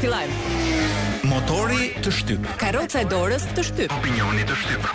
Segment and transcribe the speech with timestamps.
[0.00, 0.28] Filaj.
[1.28, 2.46] Motori të shtyp.
[2.60, 3.92] Karroca e dorës të shtyp.
[3.98, 4.88] Opinioni të shtyp.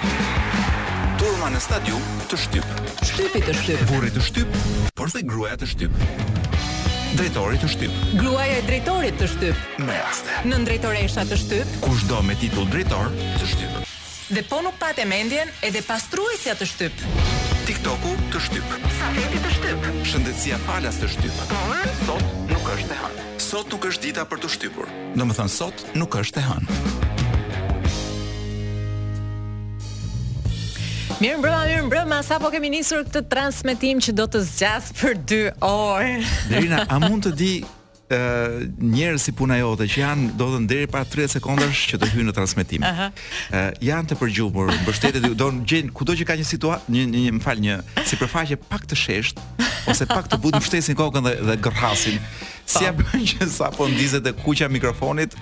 [1.22, 2.82] Turma në stadium të shtyp.
[3.06, 3.86] Shtypi të shtyp.
[3.92, 4.58] Burri të shtyp,
[4.98, 6.04] por dhe gruaja të shtyp.
[7.18, 7.94] Drejtori të shtyp.
[8.20, 9.68] Gruaja e drejtorit të shtyp.
[9.86, 10.40] Me raste.
[10.50, 11.78] Në drejtoresha të shtyp.
[11.86, 13.10] Cudo me titull drejtor
[13.40, 13.80] të shtyp.
[14.36, 17.06] Dhe po nuk patë mendjen edhe pastruesja të shtyp.
[17.70, 18.76] TikToku të shtyp.
[19.00, 19.88] Safeti të shtyp.
[20.12, 21.42] Shëndetësia falas të shtyp.
[21.54, 23.26] Por sot nuk është e hanë.
[23.48, 24.88] Sot nuk është dita për të shtypur.
[25.16, 26.74] Do të thonë sot nuk është e hënë.
[31.22, 35.16] Mirë mbrëma, mirë mbrëma, sa po kemi nisur këtë transmetim që do të zgjas për
[35.32, 35.40] 2
[35.70, 36.12] orë.
[36.52, 37.52] Derina, a mund të di
[38.80, 42.10] njerëz si puna jote që janë do të thënë deri para 30 sekondash që të
[42.14, 42.84] hyjnë në transmetim.
[42.86, 47.04] Ëh, uh, janë të përgjumur, mbështetet do të gjejnë kudo që ka një situatë, një
[47.12, 49.48] një, një më fal një sipërfaqe pak të sheshtë
[49.92, 52.22] ose pak të butë mbështesin kokën dhe dhe gërrhasin.
[52.68, 53.04] Si e po.
[53.12, 55.36] bën që sapo ndizet e kuqja e mikrofonit?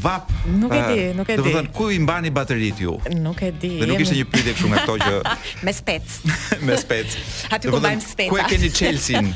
[0.00, 0.30] Vap.
[0.48, 1.42] Nuk e di, nuk e di.
[1.42, 2.94] Do të thon ku i mbani bateritë ju?
[3.20, 3.74] Nuk e di.
[3.82, 5.36] Dhe nuk ishte një pritje kështu me këto që
[5.68, 6.18] me spec.
[6.64, 7.18] me spec.
[7.52, 8.32] Aty ku bajmë spec.
[8.32, 9.28] Ku e keni Chelsin?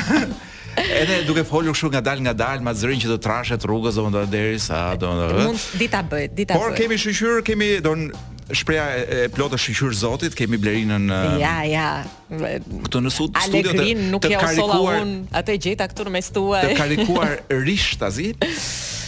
[0.76, 5.46] Edhe duke folur kështu ngadal ngadal, ma zërin që të trashet rrugës domethënë derisa domethënë.
[5.46, 6.64] Mund dita bëj, dita bëj.
[6.66, 8.10] Por kemi shqyrë, kemi don
[8.54, 11.08] shpreha e plotë shëqyrë zotit kemi blerinën
[11.42, 11.88] ja ja
[12.86, 16.78] këtu në sud studio të të karikuar un, atë gjeta këtu në mes tuaj të
[16.80, 17.34] karikuar
[17.66, 18.34] rish tazi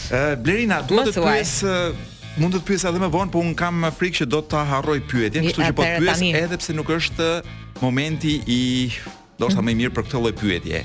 [0.08, 1.50] Ë blerina duhet të pyes
[2.40, 5.44] mund të pyes edhe më vonë por un kam frikë që do ta harroj pyetjen
[5.46, 7.28] kështu që po pyes edhe pse nuk është
[7.84, 8.60] momenti i
[9.38, 10.82] do sa më mirë për këtë lloj pyetje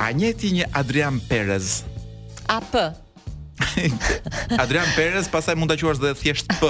[0.00, 1.82] a njeti një Adrian Perez
[2.50, 2.74] AP
[4.62, 6.62] Adrian Perez pastaj mund ta quash edhe thjesht P,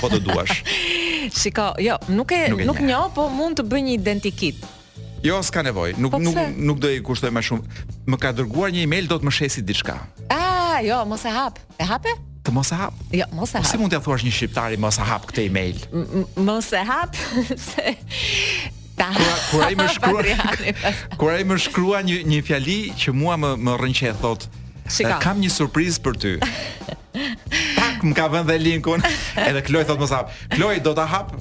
[0.00, 0.60] po të duash.
[1.38, 4.66] Shiko, jo, nuk e nuk, njeh, po mund të bëj një identikit.
[5.26, 5.96] Jo, s'ka nevojë.
[5.98, 7.84] Nuk po nuk nuk do i kushtoj më shumë.
[8.08, 9.96] Më ka dërguar një email, do të më shesi diçka.
[10.30, 11.58] Ah, jo, mos e hap.
[11.74, 12.14] E hape?
[12.46, 13.00] Të mos e hap.
[13.10, 13.66] Jo, mos e po hap.
[13.68, 15.82] Si mund t'ia thuash një shqiptari mos e hap këtë email?
[16.38, 17.18] mos e hap.
[17.64, 17.96] Se...
[18.98, 20.22] Kur ai më shkrua,
[21.20, 24.48] kur ai më shkrua një një fjali që mua më më rrënqe thot,
[24.88, 25.18] Shika.
[25.22, 26.32] Kam një surprizë për ty.
[27.78, 29.02] Pak më ka vënë dhe linkun,
[29.42, 30.30] edhe Kloj thot mos hap.
[30.54, 31.32] Kloj do ta hap,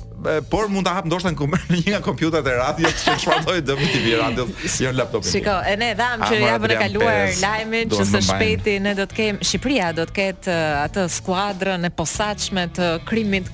[0.52, 3.84] por mund ta hap ndoshta në kumë, një nga kompjuterat e radios që çfarëdoi dëm
[3.94, 5.30] TV radios, jo në laptopin.
[5.32, 9.20] Shiko, e ne dham që javën e kaluar lajmin që së shpejti ne do të
[9.22, 13.54] kemi Shqipëria do të ketë atë skuadrën e posaçme të krimit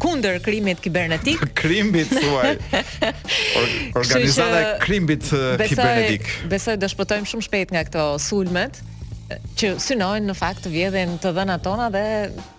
[0.00, 1.42] kundër krimit kibernetik.
[1.60, 2.56] Krimit thuaj.
[3.94, 5.28] Organizata e krimit
[5.66, 6.24] kibernetik.
[6.50, 8.80] Besoj dëshpëtojmë shumë shpejt nga këto sulmet
[9.30, 12.00] që synojnë në fakt vjedhjen të dhënat tona dhe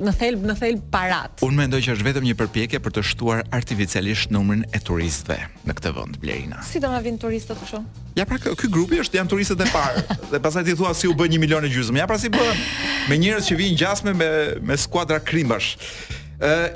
[0.07, 1.41] në thelb në thelb parat.
[1.43, 5.75] Unë mendoj që është vetëm një përpjekje për të shtuar artificialisht numrin e turistëve në
[5.81, 6.61] këtë vend Blerina.
[6.63, 7.81] Si do na vinë turistët kështu?
[8.15, 11.17] Ja pra ky grupi është janë turistët e parë dhe pastaj ti thua si u
[11.19, 11.99] bën 1 milion e gjysmë.
[12.05, 12.63] Ja pra si bën
[13.11, 14.31] me njerëz që vinë gjasme me
[14.71, 15.75] me skuadra krimbash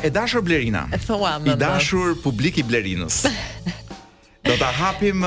[0.04, 0.88] e dashur Blerina.
[0.94, 1.54] E thua po, më.
[1.54, 3.24] I dashur publik i Blerinës.
[4.46, 5.24] Do ta hapim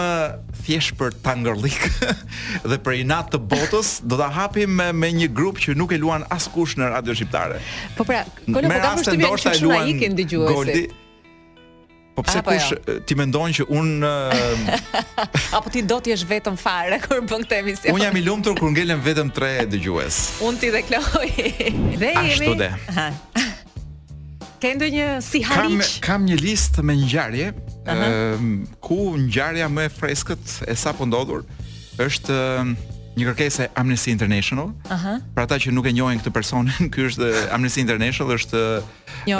[0.62, 1.78] thjesht për tangërlik
[2.68, 5.98] dhe për inat të botës, do ta hapim me, me një grup që nuk e
[5.98, 7.58] luan askush në radio shqiptare.
[7.96, 10.84] Po pra, kolo po kam vështirë që shumë na ikin Goldi,
[12.14, 12.94] Po pse ah, po kush jo.
[13.10, 17.60] ti mendon që un uh, Apo ti do të jesh vetëm fare kur bën këtë
[17.64, 17.90] emision?
[17.94, 20.22] Un jam i lumtur kur ngelen vetëm tre dëgjues.
[20.46, 21.30] un ti dhe Kloi.
[21.74, 22.34] dhe jemi.
[22.38, 23.47] Ashtu de.
[24.58, 25.98] Ke ndonjë si harish?
[26.02, 27.50] Kam kam një listë me ngjarje,
[27.86, 28.46] ëh,
[28.82, 31.44] ku ngjarja më e freskët e sapo ndodhur
[32.02, 32.38] është
[33.18, 34.72] një kërkesë Amnesty International.
[34.90, 34.94] Aha.
[34.94, 35.22] Uh -huh.
[35.36, 38.82] Për ata që nuk e njohin këtë personin, ky është Amnesty International, është
[39.26, 39.38] Jo,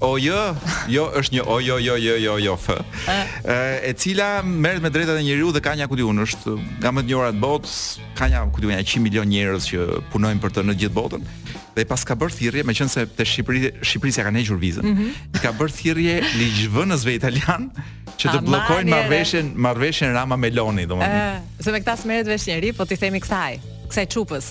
[0.00, 0.54] O jo,
[0.86, 2.68] jo është një o jo jo jo jo jo f.
[2.70, 6.50] Ë e, cila merret me drejtat e njeriu dhe ka një akutiun, është
[6.80, 10.50] nga më të njohurat botës, ka një akutiun ja 100 milion njerëz që punojnë për
[10.54, 11.22] të në gjithë botën
[11.78, 15.36] dhe pas ka bërë thirrje, meqense te Shqipëri Shqipërisja kanë hequr vizën, mm -hmm.
[15.38, 17.68] i ka bërë thirrje ligjvënësve italian
[18.18, 21.20] që të bllokojnë marrveshjen marrveshjen Rama Meloni, domethënë.
[21.26, 23.52] Ëh, eh, se me këtë smeret vesh po ti themi kësaj,
[23.90, 24.46] kësaj çupës.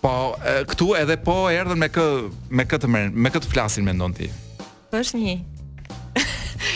[0.00, 2.04] Po e, këtu edhe po erdhën me kë
[2.50, 4.28] me këtë me, me këtë flasin mendon ti.
[4.90, 5.36] Po është një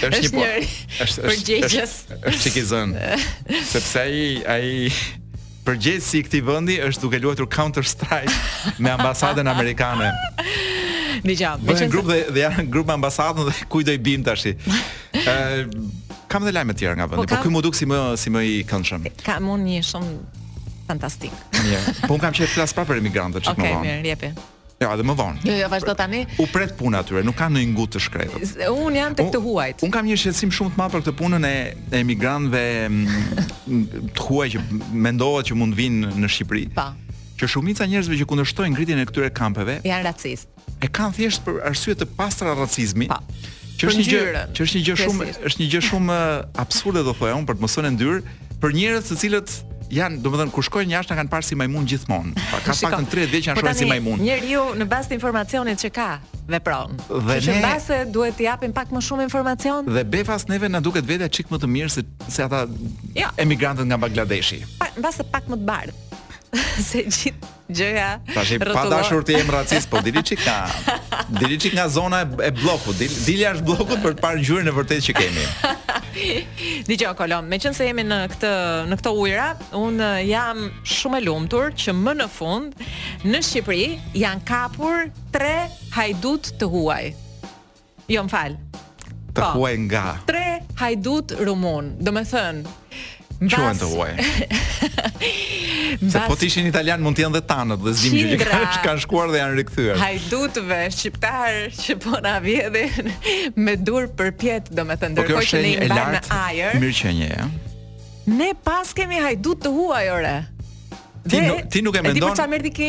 [0.06, 2.94] është një, po, është, është, është, është, është, është,
[3.72, 4.04] sepse
[5.70, 10.10] përgjithësi i këtij vendi është duke luajtur Counter Strike me ambasadën amerikane.
[11.20, 11.36] Në
[11.66, 14.46] Më me grup dhe dhe janë grup me ambasadën dhe kujt do i bim tash?
[14.50, 15.66] Ë
[16.30, 18.30] kam dhe lajme të tjera nga vendi, po, po ky më duk si më si
[18.32, 19.08] më i këndshëm.
[19.26, 20.14] Ka mund një shumë
[20.88, 21.34] fantastik.
[21.60, 23.76] Mirë, po un kam qenë flas pa për emigrantët çka më vonë.
[23.82, 24.58] Okej, mirë, jepi.
[24.80, 25.40] Jo, edhe më vonë.
[25.44, 26.22] Jo, jo, vazhdo tani.
[26.40, 28.70] U pret puna aty, nuk ka ndonjë ngutë të shkretë.
[28.72, 29.82] Un jam tek të huajt.
[29.84, 31.54] Un kam një shqetësim shumë të madh për këtë punën e
[31.98, 32.62] emigrantëve
[34.16, 34.62] të huaj që
[35.04, 36.64] mendohet që mund të vinë në Shqipëri.
[36.78, 36.86] Pa.
[36.96, 37.20] Po.
[37.40, 40.72] Që shumica njerëzve që kundërshtojnë ngritjen e këtyre kampeve janë racistë.
[40.80, 43.10] E kanë thjesht për arsye të pastra racizmi.
[43.12, 43.20] Pa.
[43.20, 43.56] Po.
[43.80, 47.04] Që është një gjë, që është një gjë shumë, është një gjë shumë eh, absurde
[47.04, 48.22] do thoya un për të mosën e ndyr
[48.60, 49.54] për njerëz secilat
[49.94, 52.34] janë, domethënë kur shkojnë jashtë kanë parë si majmun gjithmonë.
[52.64, 54.22] Ka pak në 30 vjeç janë po shkuar si majmun.
[54.22, 56.08] njeriu në bazë të informacionit që ka
[56.50, 56.96] vepron.
[57.28, 59.90] Dhe në bazë duhet të japim pak më shumë informacion.
[59.90, 62.64] Dhe befas neve na duket vetë çik më të mirë se se ata
[63.18, 63.28] jo.
[63.36, 64.62] emigrantët nga Bangladeshi.
[64.78, 65.98] Pa, në bazë pak më të bardhë.
[66.88, 70.66] se gjithë gjëja Tash pa dashur ti emra racist, po dili çik ka
[71.40, 74.70] dili çik nga zona e, e bllokut, dili, dili jashtë bllokut për të parë ngjyrën
[74.70, 75.44] e vërtetë që kemi.
[76.88, 78.50] Dije Kolom, meqense jemi në këtë
[78.90, 79.46] në këtë ujëra,
[79.78, 80.64] un jam
[80.94, 82.82] shumë e lumtur që më në fund
[83.30, 83.86] në Shqipëri
[84.18, 85.04] janë kapur
[85.34, 85.52] tre
[85.94, 87.12] hajdut të huaj.
[88.10, 88.58] Jo, më fal.
[89.30, 90.04] Të po, huaj nga.
[90.26, 90.44] Tre
[90.82, 91.94] hajdut rumun.
[92.02, 92.76] Do të thënë,
[93.48, 94.10] Quhen të huaj.
[96.12, 98.48] Sa po të ishin italian mund të janë dhe tanët dhe zimë që
[98.84, 99.98] kanë shkuar dhe janë rikthyer.
[100.02, 103.08] Hajdutëve, shqiptar që po na vjedhin
[103.64, 104.34] me dur për
[104.68, 106.80] domethënë po ndërkohë që ne i bëjmë ajër.
[106.84, 107.50] Mirë që
[108.30, 110.34] Ne pas kemi hajdut të huaj ore.
[111.28, 112.32] Ti nuk, ti nuk e mendon.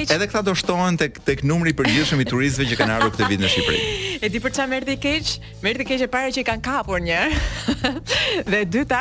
[0.08, 3.28] edhe këta do shtohen tek tek numri i përgjithshëm i turistëve që kanë ardhur këtë
[3.34, 3.80] vit në Shqipëri.
[4.24, 5.30] E di për çfarë merdi keq?
[5.66, 7.22] Merdi keq e para që i kanë kapur një.
[8.52, 9.00] Dhe e dyta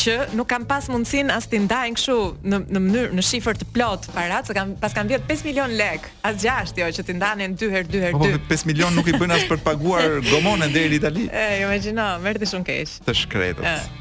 [0.00, 3.68] që nuk kanë pas mundsinë as të ndajnë kështu në në mënyrë në shifër të
[3.76, 7.18] plot para, se kanë pas kanë vjet 5 milion lek, as gjashtë jo që të
[7.20, 8.22] ndanin 2 herë 2 herë 2.
[8.22, 11.28] Po 5 po, milion nuk i bën as për të paguar gomonën deri në Itali.
[11.44, 12.98] E imagjino, merdi shumë keq.
[13.04, 13.98] Të shkretët.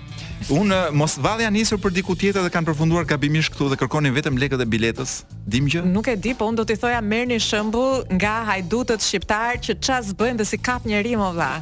[0.49, 4.39] Unë, mos vallja nisur për diku tjetër dhe kanë përfunduar gabimisht këtu dhe kërkonin vetëm
[4.41, 5.15] lekët e biletës.
[5.45, 5.83] Dim gjë?
[5.85, 10.09] Nuk e di, po un do t'i thoja merrni shembull nga hajdutët shqiptar që ças
[10.17, 11.59] bëjnë dhe si kap njerë më vaj.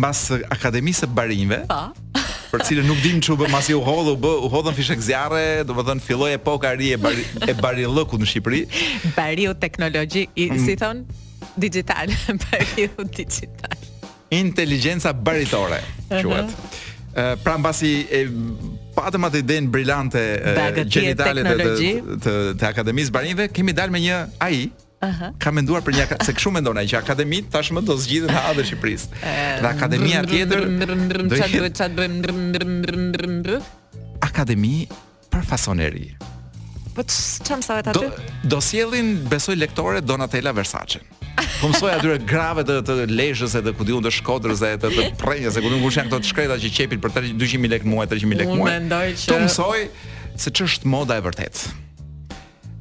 [0.00, 1.60] mbas akademisë së barinjve.
[1.68, 2.24] Po.
[2.48, 5.62] Për cilën nuk dim çu bë masi u hodh u bë u hodhën fishek zjarre,
[5.68, 8.62] domethën filloi epoka ri e bari e bari në Shqipëri.
[9.18, 10.64] Bariu teknologji i mm.
[10.64, 11.04] si thon
[11.60, 12.08] digital,
[12.48, 13.76] bariu digital.
[14.32, 16.24] Inteligjenca baritore, quhet.
[16.24, 17.34] Ë, uh -huh.
[17.34, 18.20] uh, pra mbasi e
[19.00, 20.22] patëm atë idenë brillante
[20.90, 24.66] gjenitale të, të, të, të akademisë barinjëve, kemi dalë me një AI,
[25.06, 25.28] Aha.
[25.38, 28.64] Ka menduar për një akademi, se kshu mendonai që akademit tashmë do zgjidhen ha dhe
[28.66, 29.20] Shqipërisë.
[29.62, 33.60] Dhe akademia tjetër do të çadrojë
[34.26, 34.72] Akademi
[35.30, 36.02] për fasoneri.
[36.98, 37.06] Po
[37.46, 38.10] çam sa vetë aty?
[38.10, 40.98] Do, do sjellin besoj lektore Donatella Versace.
[41.62, 45.08] Po mësoj atyre grave të të Lezhës edhe ku diun të Shkodrës edhe të të
[45.20, 48.40] Prenjës, ku diun kush janë këto të shkreta që qepin për 200.000 lekë muaj, 300.000
[48.42, 48.60] lekë muaj.
[48.60, 49.82] Unë mendoj që mësoj
[50.44, 51.62] se ç'është moda e vërtet.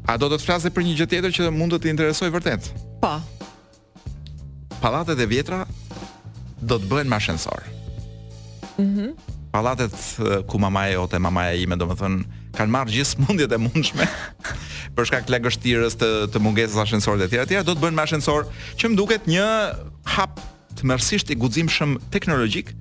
[0.09, 2.69] A do të të flasë për një gjë tjetër që mund të të interesoj vërtet?
[3.03, 3.13] Po.
[4.81, 5.61] Pallatet e vjetra
[6.61, 7.63] do të bëhen me ascensor.
[8.77, 8.89] Mhm.
[8.91, 9.15] Mm
[9.47, 9.93] Pallatet
[10.51, 12.19] ku mamaja jote, mamaja ime, domethënë,
[12.57, 14.07] kanë marrë gjithë smundjet e mundshme
[14.97, 18.47] për shkak të lagështirës të të mungesës ashensorit etj etj do të bëjnë me ashensor
[18.81, 19.45] që më duket një
[20.15, 20.41] hap
[20.77, 22.71] të mërsisht i guximshëm teknologjik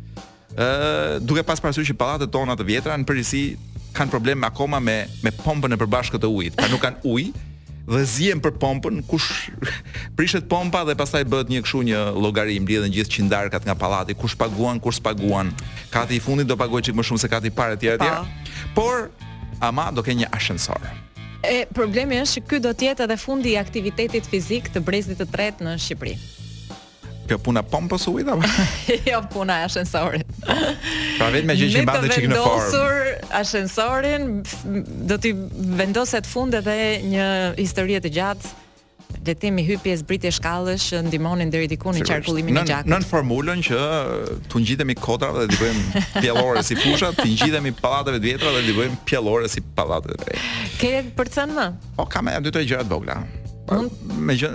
[0.56, 3.44] ë duke pas parasysh që pallatet tona të vjetra në përgjithësi
[3.96, 7.44] kanë probleme akoma me me pompën e përbashkët të ujit pra nuk kanë ujë
[7.86, 9.50] dhe zihen për pompën kush
[10.18, 14.34] prishet pompa dhe pastaj bëhet një kështu një llogari mbledhen gjithë qindarkat nga pallati kush
[14.40, 15.52] paguan kush paguan
[15.94, 19.04] kati i fundit do pagohet çik më shumë se kati i parë etj etj por
[19.60, 20.80] ama do ke një ashensor.
[21.46, 25.20] E problemi është që ky do të jetë edhe fundi i aktivitetit fizik të brezit
[25.20, 26.16] të tretë në Shqipëri.
[27.26, 28.36] Kjo puna pompës u ujtë?
[29.10, 30.26] jo, puna e ashensorit.
[31.18, 32.36] pra vetë me gjithë që mbatë dhe që në formë.
[32.36, 34.30] Me të vendosur ashensorin,
[35.10, 35.32] do t'i
[35.82, 36.76] vendoset fund dhe
[37.10, 37.26] një
[37.58, 38.52] historie të gjatë
[39.10, 42.90] le të themi hypjes britje shkallësh ndihmonin deri diku në qarkullimin e gjakut.
[42.90, 47.72] në formulën që uh, tu ngjitemi kodrave dhe të bëjmë pjellore si fushat, të ngjitemi
[47.80, 50.46] pallateve të vjetra dhe të bëjmë pjellore si pallate të reja.
[50.80, 51.66] Ke për të thënë më?
[51.98, 53.18] Po kam edhe dy të gjëra të vogla.
[53.72, 54.52] Mund me gjë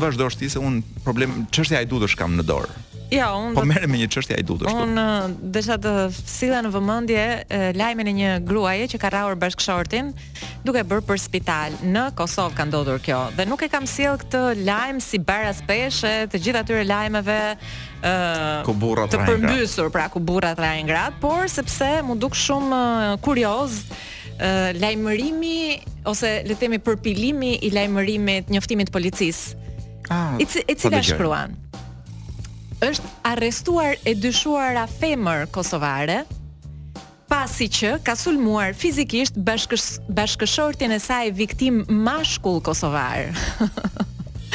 [0.00, 2.80] vazhdosh ti se un problem çështja e dutësh kam në dorë.
[3.14, 4.84] Ja, po merrem me një çështje ajdut ashtu.
[4.84, 9.38] Unë uh, desha të sillja në vëmendje uh, lajmin e një gruaje që ka rrahur
[9.40, 10.10] bashkëshortin
[10.66, 11.76] duke bërë për spital.
[11.94, 16.12] Në Kosovë ka ndodhur kjo dhe nuk e kam sjell këtë lajm si bara speshe
[16.32, 22.18] të gjitha atyre lajmeve ë uh, kuburrat të përmbysur pra kuburrat Rajngrad, por sepse mu
[22.20, 23.84] duk shumë uh, kurioz
[24.34, 29.52] lajmërimi ose le të themi përpilimi i lajmërimit njoftimit policisë.
[30.12, 31.54] Ah, i e po shkruan
[32.82, 36.22] është arrestuar e dyshuara femër kosovare,
[37.30, 43.30] pasi që ka sulmuar fizikisht bashkës, bashkëshortin e saj viktim mashkull kosovar.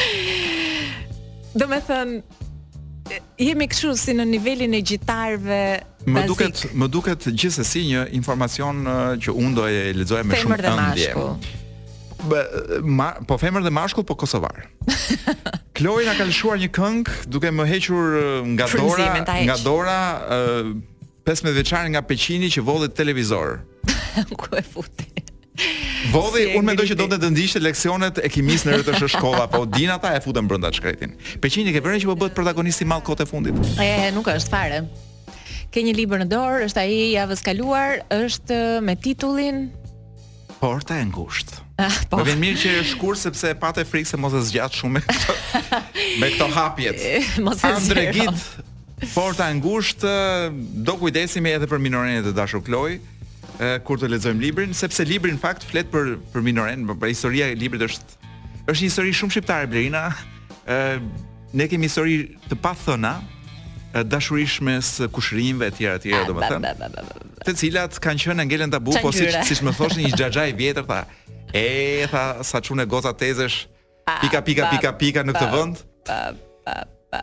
[1.60, 5.60] Do me thënë, jemi këshu si në nivelin e gjitarve
[6.06, 6.18] bazik.
[6.20, 10.60] Më duket, më duket gjithsesi një informacion uh, që unë do e lexoj me shumë
[10.60, 10.62] ndje.
[10.62, 11.58] Femër dhe mashkull
[12.84, 14.66] ma, po femër dhe mashkull, po kosovar.
[15.76, 18.20] Chloe na ka lëshuar një këngë duke më hequr
[18.56, 19.08] nga dora,
[19.48, 20.72] nga dora uh,
[21.28, 23.62] 15 vjeçar nga peqini që vodhet televizor.
[24.40, 25.08] Ku e futi?
[26.14, 29.92] Vodhi, unë mendoj që do të ndiqte leksionet e kimisë në rrethësh shkolla, po din
[29.92, 31.18] ata e futën brenda shkretin.
[31.44, 33.60] Peqini ke vërën që po bëhet protagonisti mall kote fundit.
[33.76, 34.80] E, nuk është fare.
[35.70, 39.66] Ke një libër në dorë, është ai javës kaluar, është me titullin
[40.64, 41.68] Porta e ngushtë.
[41.80, 44.76] Ah, po vjen mirë që e shkur sepse e patë frikë se mos e zgjat
[44.76, 45.36] shumë me këto,
[46.24, 47.00] me këto hapjet.
[47.10, 48.42] Eh, mos e zgjat.
[49.14, 54.10] Porta e ngushtë, eh, do kujdesemi edhe për minorenet e dashur Kloj, eh, kur të
[54.12, 58.18] lexojmë librin sepse libri në fakt flet për për minoren, për historia e librit është
[58.70, 60.08] është një histori shumë shqiptare Blerina.
[60.70, 61.02] ë
[61.50, 63.16] Ne kemi histori të pa thëna
[64.06, 66.74] dashurisht mes kushrinjve etj etj ah, domethënë
[67.48, 70.86] të cilat kanë qenë ngelen tabu po si siç më thoshin një xhaxha i vjetër
[70.92, 71.00] tha
[71.54, 73.68] E tha sa çunë goza tezesh.
[74.22, 75.80] Pika pika pika pika në këtë vend.
[76.06, 76.20] Pa,
[76.66, 77.20] pa, pa.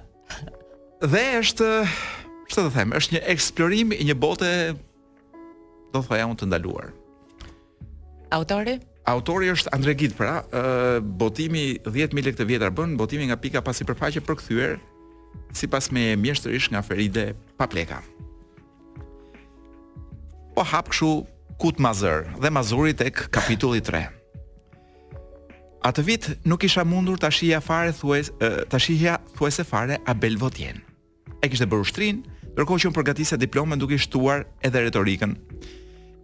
[1.02, 1.68] Dhe është
[2.50, 4.50] çfarë të them, është një eksplorim i një bote
[5.92, 6.92] do thoya unë të ndaluar.
[8.34, 8.76] Autori?
[9.06, 13.62] Autori është Andre Gid, pra, ë botimi 10000 lekë të vjetra bën botimi nga pika
[13.66, 14.78] pasi përfaqe përkthyer
[15.54, 17.28] sipas me mjeshtërisht nga Feride
[17.58, 18.00] Papleka.
[20.56, 21.20] Po hap kshu
[21.60, 24.06] kut mazër dhe mazuri tek kapitulli 3.
[25.86, 28.32] Atë vit nuk isha mundur ta shihja fare thues
[28.72, 30.80] ta shihja thuese fare Abel Votjen.
[31.44, 32.16] Ai kishte bërë ushtrin,
[32.56, 35.36] ndërkohë që unë përgatisja diplomën duke shtuar edhe retorikën.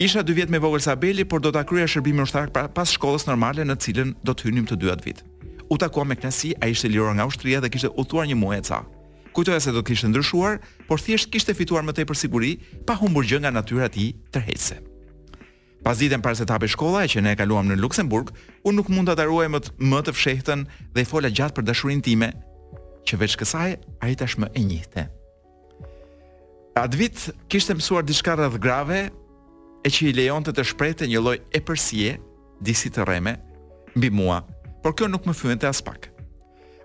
[0.03, 2.91] Isha dy vjet më vogël se Abeli, por do ta kryeja shërbimin ushtar pra, pas
[2.97, 5.23] shkollës normale në cilën do të hynim të dyat vit.
[5.71, 8.83] U takua me knasi, ai ishte liruar nga ushtria dhe kishte thuar një muaj ca.
[9.37, 10.59] Kujtoja se do të kishte ndryshuar,
[10.91, 12.57] por thjesht kishte fituar më tepër siguri
[12.89, 14.83] pa humbur gjë nga natyra e tij tërheqëse
[15.83, 18.31] pas ditën para se të hapej shkolla që ne e kaluam në Luksemburg,
[18.65, 19.73] unë nuk mund ta ndaruaj më të,
[20.07, 22.29] të fshehtën dhe i fola gjatë për dashurinë time,
[23.07, 23.71] që veç kësaj
[24.07, 25.07] ai tashmë e njihte.
[26.79, 29.01] At vit kishte mësuar diçka rreth grave
[29.85, 32.19] e që i lejonte të të shprejte një loj e
[32.63, 33.33] disi të reme,
[33.99, 34.39] mbi mua,
[34.83, 36.09] por kjo nuk më fyente të aspak.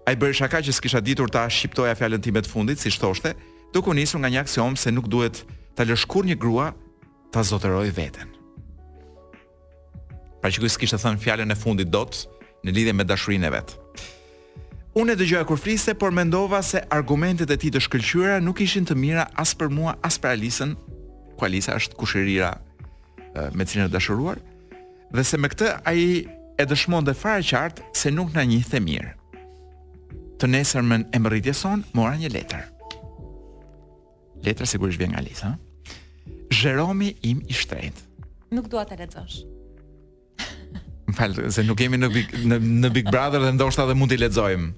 [0.08, 3.36] A i bërë shaka që s'kisha ditur ta shqiptoja fjallën timet fundit, si shtoshte,
[3.74, 6.72] duku nisur nga një aksion se nuk duhet ta lëshkur një grua
[7.32, 8.37] ta zoteroj veten.
[10.48, 12.22] Pra që kështë të thënë fjallën e fundit dot
[12.64, 14.04] në lidhje me dashurin e vetë.
[14.96, 18.88] Unë e dëgjoja kur fliste, por mendova se argumentet e ti të shkëllqyra nuk ishin
[18.88, 20.72] të mira as për mua, as për Alisën,
[21.36, 22.54] Kua Alisa është kushirira
[23.60, 24.40] me cilën e dashuruar,
[25.12, 28.62] dhe se me këtë a i e dëshmon dhe fara qartë se nuk në një
[28.72, 29.12] the mirë.
[30.40, 32.64] Të nesër me e më son, mora një letër.
[34.48, 35.54] Letër sigurisht vjen nga Alisa.
[36.64, 38.06] Jeromi im i shtrejt.
[38.56, 39.44] Nuk dua ta lexosh
[41.08, 44.18] më se nuk jemi në big, në, në Big Brother dhe ndoshta dhe mund t'i
[44.20, 44.74] lexojmë.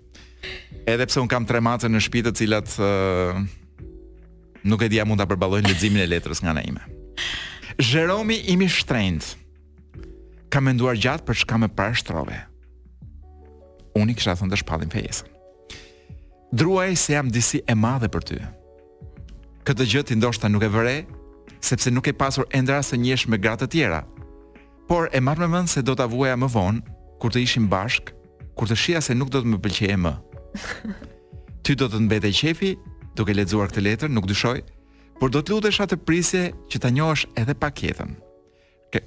[0.87, 3.41] Edhe pse un kam tre mace në shtëpi të cilat uh,
[4.63, 6.85] nuk e dia mund ta përballojnë leximin e letrës nga na ime.
[7.79, 9.35] Jeromi imi mi shtrenjt.
[10.49, 12.37] Ka menduar gjatë për çka më parë shtrove.
[13.99, 15.27] Unë kisha thënë të shpallim fejesën.
[16.57, 18.37] Druaj se jam disi e madhe për ty.
[19.67, 20.95] Këtë gjë ti ndoshta nuk e vëre,
[21.61, 24.01] sepse nuk e pasur endra se një me gratë të tjera,
[24.89, 28.09] Por e marr me mend se do ta vuaja më vonë kur të ishim bashk,
[28.57, 30.13] kur të shija se nuk do të më pëlqejë më.
[31.63, 32.71] Ty do të të mbetej qefi
[33.19, 34.63] duke lexuar këtë letër, nuk dyshoj,
[35.21, 36.41] por do të lutesha të prisje
[36.73, 38.15] që ta njohësh edhe pak jetën.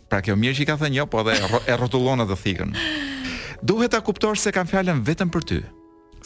[0.07, 2.75] Pra kjo mirë që i ka thënë jo, po edhe e rrotullon atë thikën.
[3.67, 5.61] Duhet ta kuptosh se kam fjalën vetëm për ty,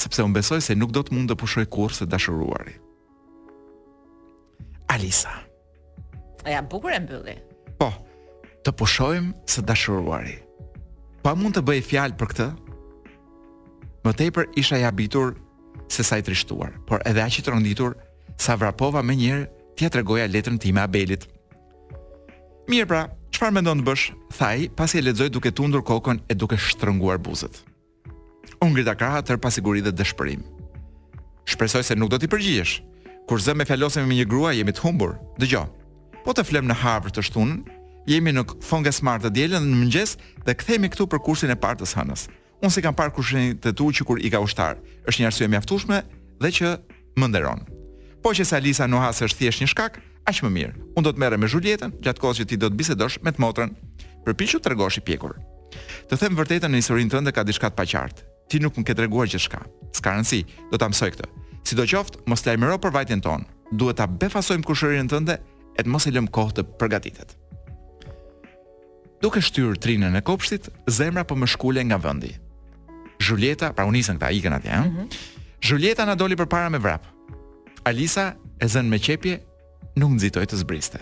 [0.03, 2.77] sepse unë besoj se nuk do të mund të pushoj kurse së dashuruari.
[4.93, 5.33] Alisa.
[6.45, 7.39] Ja, bukur e mbylli.
[7.81, 7.89] Po,
[8.67, 10.39] të pushojmë së dashuruari.
[11.23, 12.47] Pa mund të bëj fjalë për këtë,
[14.07, 15.37] më tepër isha i habitur
[15.91, 17.95] se sa i trishtuar, por edhe aq i tronditur
[18.39, 19.47] sa vrapova me njëherë
[19.79, 21.29] t'i të regoja letrën time Abelit.
[22.67, 24.07] Mirë pra, çfarë mendon të bësh?
[24.35, 27.63] Thaj, pasi e ledzoj duke tundur kokën e duke shtrënguar buzët.
[28.63, 30.43] Unë ngrita krahët tërë pasiguri dhe dëshpërim.
[31.47, 32.81] Shpresoj se nuk do t'i përgjigjesh.
[33.31, 35.15] Kur zë me fjalosem me një grua jemi të humbur.
[35.39, 35.67] Dëgjoj.
[36.25, 37.63] Po të flem në Harvard të shtunën,
[38.07, 41.59] jemi në fund nga smart të dielën në mëngjes dhe kthehemi këtu për kursin e
[41.59, 42.27] parë të hënës.
[42.63, 44.79] Unë si kam parë kursin të tu që kur i ka ushtar.
[45.07, 45.99] Është një arsye mjaftueshme
[46.43, 46.71] dhe që
[47.21, 47.65] më nderon.
[48.23, 50.75] Po që sa Lisa nuk hasë është thjesht një shkak, aq më mirë.
[50.97, 53.75] Unë do të merrem me Julietën, gjatkohë që ti do të bisedosh me të motrën.
[54.27, 55.37] Përpiqu t'rregosh i pjekur.
[56.11, 58.25] Të them vërtetën në historinë tënde ka diçka të paqartë.
[58.51, 59.61] Ti nuk më ke treguar gjithçka.
[59.99, 61.31] S'ka rëndsi, do ta mësoj këtë.
[61.67, 63.47] Sidoqoftë, mos lajmëro për vajtin ton.
[63.75, 65.39] Duhet ta befasojmë kushërinë tënde
[65.79, 67.35] et mos e lëm kohë të përgatitet
[69.27, 72.31] duke shtyr trinën e kopshtit, zemra po më shkule nga vendi.
[73.19, 74.83] Julieta, pra u nisën këta ikën atje, ëh.
[74.83, 74.89] Hm?
[74.89, 75.43] Mm -hmm.
[75.67, 77.03] Julieta na doli përpara me vrap.
[77.83, 79.35] Alisa e zën me qepje,
[79.95, 81.01] nuk nxitoi të zbriste.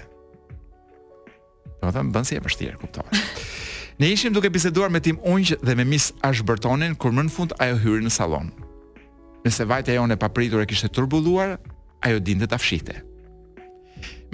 [1.81, 3.11] Do të thënë bën si e vështirë, kuptova.
[3.99, 7.51] Ne ishim duke biseduar me tim ungj dhe me mis Ashburtonin kur më në fund
[7.63, 8.49] ajo hyri në sallon.
[9.45, 11.59] Nëse vajtja jone papritur e kishte turbulluar,
[12.07, 12.95] ajo dinte ta fshihte.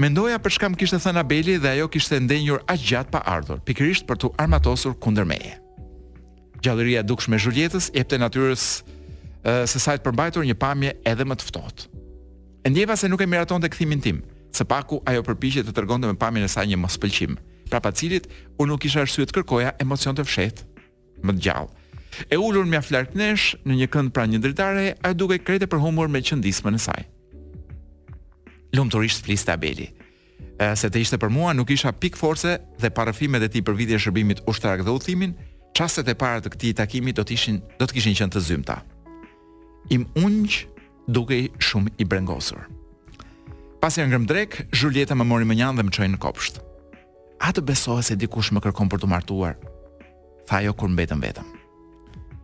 [0.01, 3.59] Mendoja për çka kishtë kishte thënë Abeli dhe ajo kishte ndenjur aq gjatë pa ardhur,
[3.69, 5.59] pikërisht për të armatosur kundër meje.
[6.65, 11.27] Gjallëria e dukshme e Julietës jepte natyrës uh, se sajtë të përmbajtur një pamje edhe
[11.29, 11.85] më të ftohtë.
[12.65, 14.23] E ndjeva se nuk e miratonte kthimin tim,
[14.57, 17.37] se paku ajo përpiqet të tregonte me pamjen e saj një mospëlqim,
[17.69, 20.65] pra pa cilit u nuk isha arsye të kërkoja emocion të fshet
[21.21, 21.73] më të gjallë.
[22.33, 25.85] E ulur mjaft larg nesh në një kënd pranë një dritare, ajo duke krete për
[25.85, 27.05] humor me qëndismën e saj
[28.73, 29.89] lumturisht flis tabeli.
[30.61, 33.77] E, se të ishte për mua, nuk isha pik force dhe parafimet e ti për
[33.79, 35.35] vidje shërbimit ushtarak dhe uthimin,
[35.75, 38.81] çastet e para të këti takimi do të ishin, do të kishin qënë të zymta.
[39.95, 40.65] Im unq
[41.09, 42.67] duke shumë i brengosur.
[43.81, 46.61] Pas e ngrëm drek, Julieta më mori më njanë dhe më qojnë në kopsht.
[47.41, 49.57] A të besohet se dikush më kërkon për të martuar?
[50.47, 51.49] Tha ajo kur mbetëm vetëm.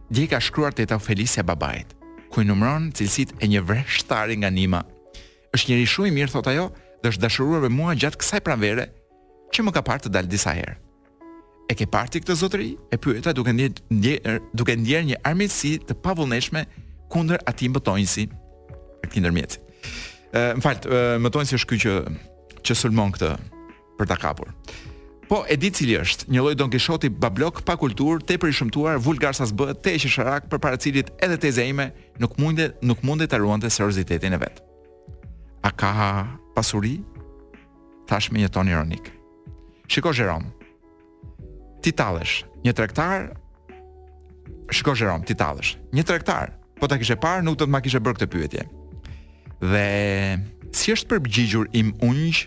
[0.08, 1.92] Djeka shkruar të eta Felicia babajt,
[2.32, 4.80] ku i numron e një vreshtari nga nima
[5.56, 6.66] është njëri shumë i mirë thot ajo
[7.02, 8.86] dhe është dashuruar me mua gjatë kësaj pranvere
[9.56, 10.74] që më ka parë të dal disa herë.
[11.70, 12.68] E ke parë ti këtë zotëri?
[12.94, 16.62] E pyeta duke ndjer duke ndjer një armësi të pavullnetshme
[17.10, 19.62] kundër atij mbotonjësi e këtij ndërmjetësi.
[20.30, 21.96] Ë, më fal, se është ky që
[22.66, 23.32] që sulmon këtë
[23.98, 24.52] për ta kapur.
[25.26, 29.00] Po e di cili është, një lloj Don Quixote bablok pa kulturë, tepër i shëmtuar,
[29.02, 31.88] vulgar sa s'bëhet, te përpara cilit edhe teza ime
[32.22, 34.62] nuk mundet, nuk mundet ta ruante seriozitetin e vet
[35.66, 35.90] a ka
[36.54, 37.02] pasuri,
[38.06, 39.10] thash me një ton ironik.
[39.90, 40.44] Shiko Gjerom,
[41.82, 43.28] ti tallesh një trektar,
[44.70, 48.02] shiko Gjerom, ti tallesh një trektar, po ta kishe parë, nuk të të më kishe
[48.04, 48.64] bërë këtë pyetje.
[49.66, 49.86] Dhe,
[50.76, 52.46] si është përgjigjur im unjë,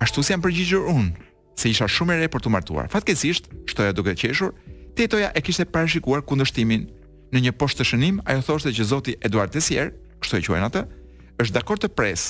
[0.00, 1.12] ashtu si jam përgjigjur unë,
[1.60, 2.88] se isha shumë e re për të martuar.
[2.92, 4.54] Fatkesisht, shtoja duke qeshur,
[4.96, 6.88] tetoja e kishte parashikuar kundërshtimin
[7.34, 10.86] në një poshtë të shënim, ajo thoshte që Zoti Eduard Tesier, kështu e quajnë atë,
[11.40, 12.24] është dakord të pres,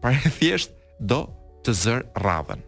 [0.00, 1.20] pra e thjesht do
[1.66, 2.60] të zër radhën.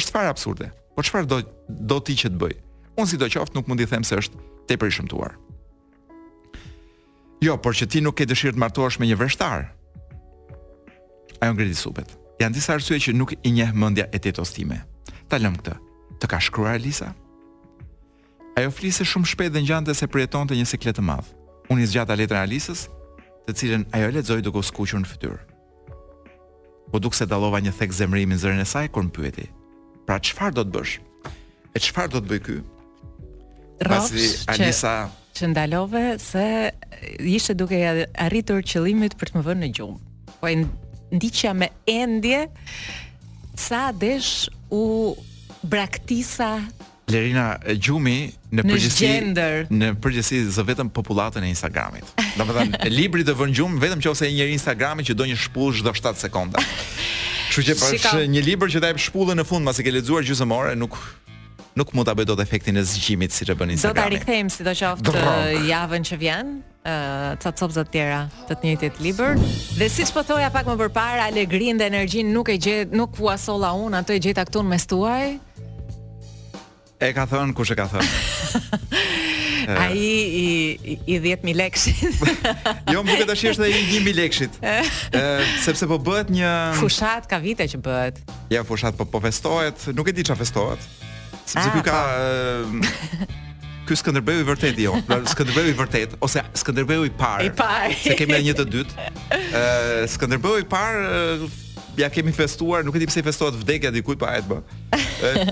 [0.00, 2.54] është fare absurde, po çfarë do do ti që të bëj?
[2.96, 4.36] Unë si do qoftë nuk mundi them se është
[4.68, 5.32] tepër i shëmtuar.
[7.42, 9.66] Jo, por që ti nuk ke dëshirë të martohesh me një vështar.
[11.42, 12.08] Ajo ngriti supet.
[12.40, 14.80] Janë disa arsye që nuk i njeh mendja e tetos time.
[15.28, 15.74] Ta lëm këtë.
[16.20, 17.12] Të ka shkruar Elisa?
[18.56, 21.28] Ajo flisë shumë shpejt dhe ngjante se përjeton të një sekletë madh.
[21.70, 22.86] Unë i zgjata letra Alisës
[23.46, 25.40] të cilën ajo lexoi duke u skuqur në fytyrë.
[26.92, 29.46] Po duke se dallova një thek zemrimi në zërin e saj kur më pyeti.
[30.06, 30.94] Pra çfarë do të bësh?
[31.76, 32.58] E çfarë do të bëj ky?
[33.82, 36.44] Pasi Alisa që, që ndalove se
[37.26, 37.80] ishte duke
[38.22, 40.00] arritur qëllimit për të më vënë në gjumë.
[40.38, 40.60] Po e
[41.16, 42.44] ndiqja me endje
[43.58, 44.82] sa desh u
[45.62, 46.54] braktisa
[47.12, 47.46] Lerina
[47.78, 48.14] Gjumi
[48.56, 52.10] në përgjithësi në përgjithësi zë vetëm popullatën e Instagramit.
[52.40, 55.94] Domethënë libri të vënë gjumë vetëm nëse ai njerëz Instagramit që do një shpullë çdo
[56.00, 56.62] 7 sekonda.
[57.52, 60.76] Kështu që për një libër që ta jep shpullën në fund pasi ke lexuar gjysmëore
[60.80, 60.96] nuk
[61.80, 63.92] nuk mund ta bëj dot efektin e zgjimit siç e bën Instagrami.
[63.92, 65.24] Do ta rikthejmë sidoqoftë
[65.70, 66.50] javën që vjen
[66.82, 69.36] ca uh, copëzat tjera të të njëjtit libër.
[69.78, 73.28] Dhe siç po thoja pak më përpara, alegrinë dhe energjinë nuk e gjet, nuk u
[73.30, 75.24] asolla un, atë e gjeta këtu në mes tuaj.
[77.02, 79.02] E ka thënë kush e ka thënë?
[79.82, 80.46] Ai i
[81.08, 82.14] i 10000 lekshit.
[82.94, 84.56] jo, më duket tash është ai i 1000 lekshit.
[84.58, 85.22] Ë,
[85.62, 86.48] sepse po bëhet një
[86.80, 88.18] fushat ka vite që bëhet.
[88.54, 90.82] Ja, fushat po po festohet, nuk e di çfarë festohet.
[91.44, 93.30] Sepse ah, ky ka po.
[93.88, 94.94] Ky Skënderbeu i vërtet jo,
[95.32, 97.46] Skënderbeu i vërtet ose Skënderbeu i parë.
[97.50, 97.98] I parë.
[98.04, 99.06] Se kemi edhe një të dytë.
[99.30, 99.62] Ë,
[100.16, 101.52] Skënderbeu i parë
[102.02, 105.50] ja kemi festuar, nuk e di pse festohet vdekja dikujt pa po ajt bë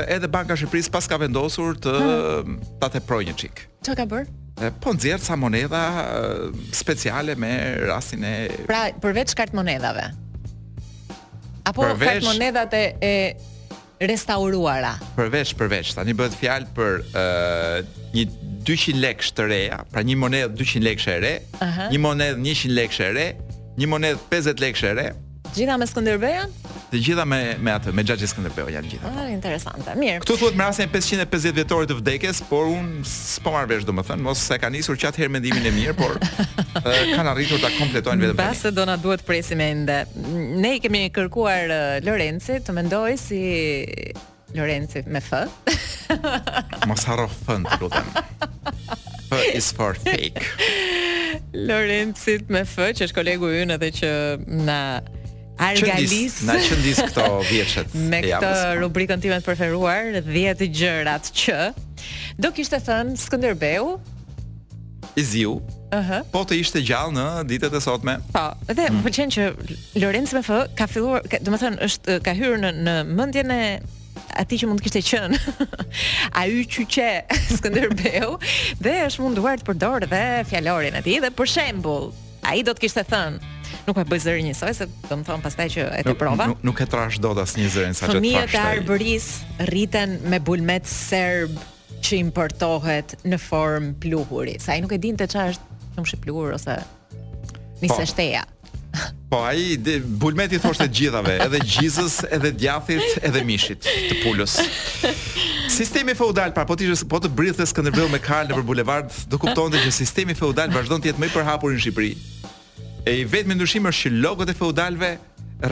[0.08, 2.42] edhe Banka e Shqipërisë pas ka vendosur të ha.
[2.42, 2.60] Mm.
[2.80, 3.66] ta teproj një çik.
[3.84, 4.24] Që ka bër?
[4.80, 5.84] Po nxjerr sa monedha
[6.72, 7.52] speciale me
[7.90, 10.12] rastin e Pra, përveç kart monedhave.
[11.64, 11.98] Apo përveç...
[12.08, 14.94] kart monedhat e, e restauruara.
[15.16, 18.30] Përveç, përveç, tani bëhet fjalë për uh, një
[18.66, 21.90] 200 lekë të reja, pra një monedh 200 lekësh e re, uh -huh.
[21.94, 23.26] një monedh 100 lekësh e re,
[23.78, 25.06] një monedh 50 lekësh e re.
[25.54, 26.50] Gjitha me Skënderbeun?
[26.90, 29.12] Të gjitha me me atë, me Xhaxhi Skënderbeu janë gjitha.
[29.20, 29.94] Ah, interesante.
[30.00, 30.18] Mirë.
[30.24, 34.38] Ktu thuhet me e 550 vetorit të vdekjes, por unë s'po marr vesh domethën, mos
[34.48, 36.84] se ka nisur që herë mendimin e mirë, por uh,
[37.16, 38.36] kanë arritur ta kompletojnë vetëm.
[38.44, 39.98] Pastaj do në duhet presim ende.
[40.62, 43.40] Ne i kemi kërkuar uh, eh, Lorenci të mendoj si
[44.54, 45.30] Lorenci me F.
[46.88, 48.06] Mos harro fën të lutem.
[49.32, 50.44] F is for fake.
[51.56, 54.10] Lorencit me F, që është kolegu ynë edhe që
[54.66, 54.78] na
[55.58, 57.94] Argalis na qëndis këto vjeçet.
[58.12, 61.56] Me këtë rubrikën time të preferuar, 10 gjërat që
[62.44, 63.94] do kishte thënë Skënderbeu
[65.16, 65.56] i ziu.
[65.96, 65.96] Aha.
[65.96, 66.24] Uh -huh.
[66.30, 68.18] Po të ishte gjallë në ditët e sotme.
[68.32, 68.98] Po, dhe mm.
[69.00, 69.44] më pëlqen që
[70.02, 73.62] Lorenz me F ka filluar, domethënë është ka hyrë në në mendjen e
[74.40, 75.66] aty që mund të kishte qenë.
[76.40, 77.08] Ai qyçe
[77.58, 78.36] Skënderbeu
[78.84, 82.10] dhe është munduar të përdor dhe fjalorin e tij dhe për shembull,
[82.46, 83.54] ai do të kishte thënë
[83.86, 86.60] Nuk e bëj zërin njësoj, se të më thonë pastaj që e të prova Nuk,
[86.60, 89.28] nuk, nuk e trash do të asë një zërin Fëmijët e arbëris
[89.70, 91.54] rriten me bulmet serb
[92.06, 96.54] Që importohet në form pluhuri Sa i nuk e din të qa është Shumë pluhur
[96.58, 96.76] ose
[97.82, 98.44] nisë po, shteja
[99.30, 99.76] Po ai
[100.22, 104.54] bulmeti thoshte gjithave, edhe gjizës, edhe djathit, edhe mishit të pulës.
[105.72, 109.80] Sistemi feudal, pra po ti po të brithë Skënderbeu me kal nëpër bulevard, do kuptonte
[109.82, 112.12] që sistemi feudal vazhdon të jetë më i përhapur në Shqipëri.
[113.06, 115.10] E i vetë me është që logot e feudalve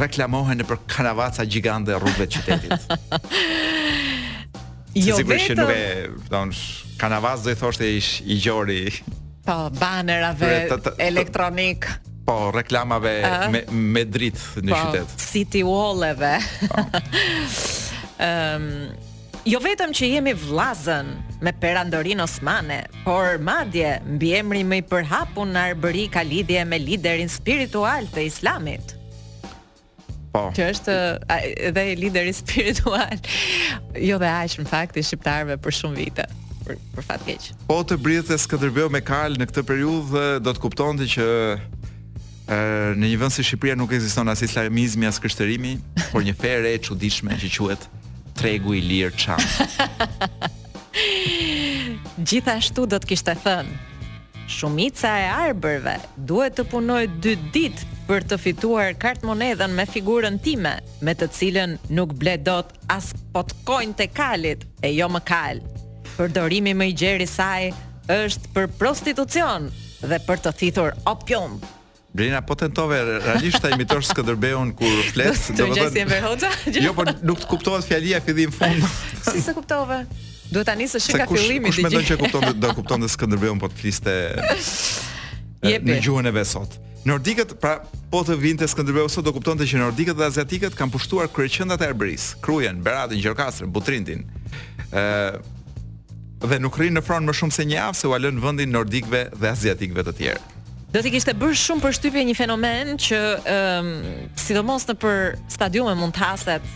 [0.02, 3.28] reklamohen nëpër për kanavaca Gjigande rrugëve rrugve të qytetit.
[5.06, 5.46] jo vetëm...
[5.46, 8.84] Që nuk e, kanavaz dhe i thosht e ish i gjori...
[9.44, 10.66] Po, banerave,
[11.04, 15.14] elektronikë po reklamave uh, me me drit në po, qytet.
[15.14, 16.32] Po City Walleve.
[16.36, 18.68] eve um,
[19.44, 21.10] jo vetëm që jemi vllazën
[21.44, 27.28] me Perandorin Osmane, por madje mbiemri më i përhapun në Arbëri ka lidhje me liderin
[27.28, 28.94] spiritual të Islamit.
[30.32, 30.48] Po.
[30.56, 30.94] Që është
[31.68, 33.20] edhe lideri spiritual
[34.08, 36.24] jo dhe aq në fakt i shqiptarëve për shumë vite
[36.64, 37.50] për fat keq.
[37.68, 41.26] Po të brithë Skënderbeu me Karl në këtë periudhë do të kuptonte që
[42.48, 45.78] në një vend si Shqipëria nuk ekziston as islamizmi as krishterimi,
[46.12, 47.86] por një fe re e çuditshme që quhet
[48.36, 49.38] tregu i lir çan.
[52.28, 55.96] Gjithashtu do të kishte thënë Shumica e arbërve
[56.28, 61.78] duhet të punoj dy dit për të fituar kartë me figurën time, me të cilën
[61.88, 65.60] nuk bledot as potkojnë të kalit e jo më kal.
[66.18, 67.70] Përdorimi me i gjeri saj
[68.08, 71.58] është për prostitucion dhe për të thithur opium.
[72.14, 75.74] Blerina po tentove realisht ta imitosh Skënderbeun kur flet, domethënë.
[75.74, 76.50] Do të jesh hoxha?
[76.86, 78.86] Jo, por nuk të kuptohet fjalia fillim fund.
[79.32, 79.96] si se kuptove?
[80.46, 81.72] Duhet ta nisësh nga fillimi ti.
[81.72, 84.14] Kush mendon që kupton do kupton të Skënderbeun po të fliste
[85.66, 85.90] Jepi.
[85.90, 86.78] në gjuhën e vet sot.
[87.04, 87.80] Nordikët, pra,
[88.14, 91.90] po të vinte Skënderbeu sot do kuptonte që nordikët dhe aziatikët kanë pushtuar kryeqendrat e
[91.90, 94.22] Arbëris, Krujen, Beratin, Gjirokastrën, Butrintin.
[94.94, 95.02] ë
[96.44, 99.26] dhe nuk rrinë në fron më shumë se një javë se u alën vendin nordikëve
[99.34, 100.42] dhe aziatikëve të tjerë
[100.94, 105.32] do t'i kishte bërë shumë përshtypje një fenomen që ëm ehm, um, sidomos në për
[105.50, 106.68] stadiume mund të haset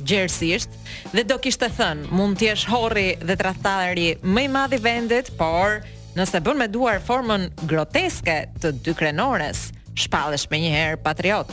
[0.00, 0.76] gjerësisht
[1.14, 5.32] dhe do kishte thënë mund të jesh horri dhe tradhtari më i madh i vendit,
[5.40, 5.78] por
[6.18, 11.48] nëse bën me duar formën groteske të dy krenores, shpallesh me njëherë patriot.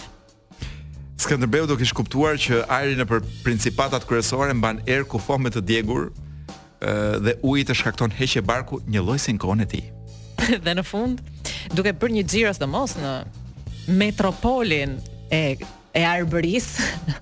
[1.24, 5.64] Skënderbeu do kishte kuptuar që ajri në për principatat kryesore mban erë kufo me të
[5.72, 6.12] djegur
[7.24, 9.86] dhe uji të shkakton heqe barku një lloj kone ti.
[10.68, 11.24] dhe në fund
[11.74, 13.14] duke bërë një xhiro së mos në
[14.00, 14.98] metropolin
[15.34, 15.44] e
[15.98, 16.66] e Arbëris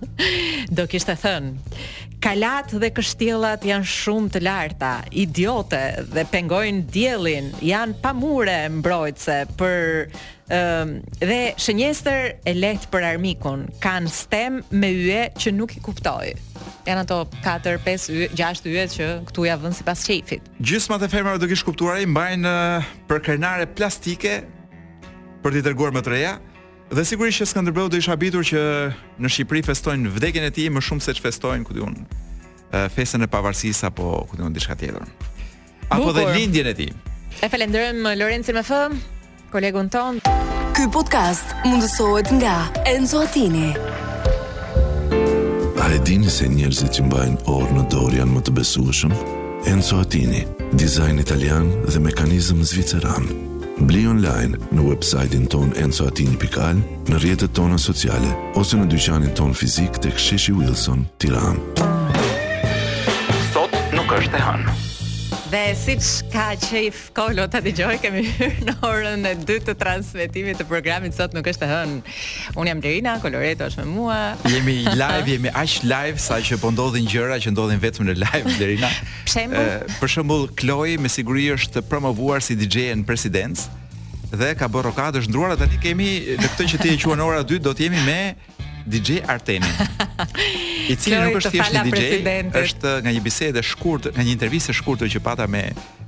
[0.77, 1.83] do kishte thënë
[2.25, 4.89] kalat dhe kështjellat janë shumë të larta
[5.25, 5.79] idiote
[6.11, 9.85] dhe pengojnë diellin janë pamure mbrojtëse për
[11.21, 16.25] dhe shënjestër e lehtë për armikun kanë stem me yje që nuk i kuptoj
[16.89, 20.45] janë ato 4, 5, 6 yjet që këtu ja vën sipas çejfit.
[20.61, 24.37] Gjysmat e femrave do kish kuptuar ai mbajnë eh, për krenare plastike
[25.43, 26.35] për t'i treguar më treja.
[26.93, 28.61] Dhe sigurisht që Skënderbeu do isha habitur që
[29.17, 31.95] në Shqipëri festojnë vdekjen e tij më shumë se ç festojnë, ku diun,
[32.71, 35.01] eh, festën e pavarësisë apo ku diun diçka tjetër.
[35.89, 36.19] Apo Bukur.
[36.19, 36.93] dhe lindjen e tij.
[37.41, 40.21] E falenderojmë Lorencin MF, F, kolegun ton.
[40.75, 43.73] Ky podcast mundësohet nga Enzo Attini.
[45.85, 49.11] A e dini se njerëzit që mbajnë orë në dorë janë më të besueshëm?
[49.69, 50.39] Enzo Atini,
[50.81, 53.27] dizajn italian dhe mekanizm zviceran.
[53.85, 60.01] Bli online në website-in ton enzoatini.al, në rjetët tona sociale, ose në dyqanin ton fizik
[60.01, 61.61] të ksheshi Wilson, tiran.
[63.53, 64.73] Sot nuk është e hanë.
[65.49, 66.87] Dhe si që ka që i
[67.45, 68.23] të të gjoj, kemi
[68.65, 72.13] në orën e dy të transmitimit të programit sot nuk është të hënë.
[72.57, 74.17] Unë jam Lerina, Koloreto është me mua.
[74.49, 78.55] Jemi live, jemi aq live, sa që po ndodhin gjëra që ndodhin vetëm në live,
[78.57, 78.89] Lerina.
[78.89, 79.61] Lirina.
[79.61, 83.67] Eh, për Përshembul, Kloj me siguri është promovuar si DJ në presidens,
[84.33, 86.09] dhe ka bërë rokatë është ndruar, dhe një kemi
[86.41, 88.19] në këtën që ti e qua në orën e do të jemi me...
[88.85, 89.65] DJ Artenin.
[90.89, 94.73] i cili nuk është thjesht DJ, është nga një bisedë e shkurtër, nga një intervistë
[94.75, 95.63] e shkurtër që pata me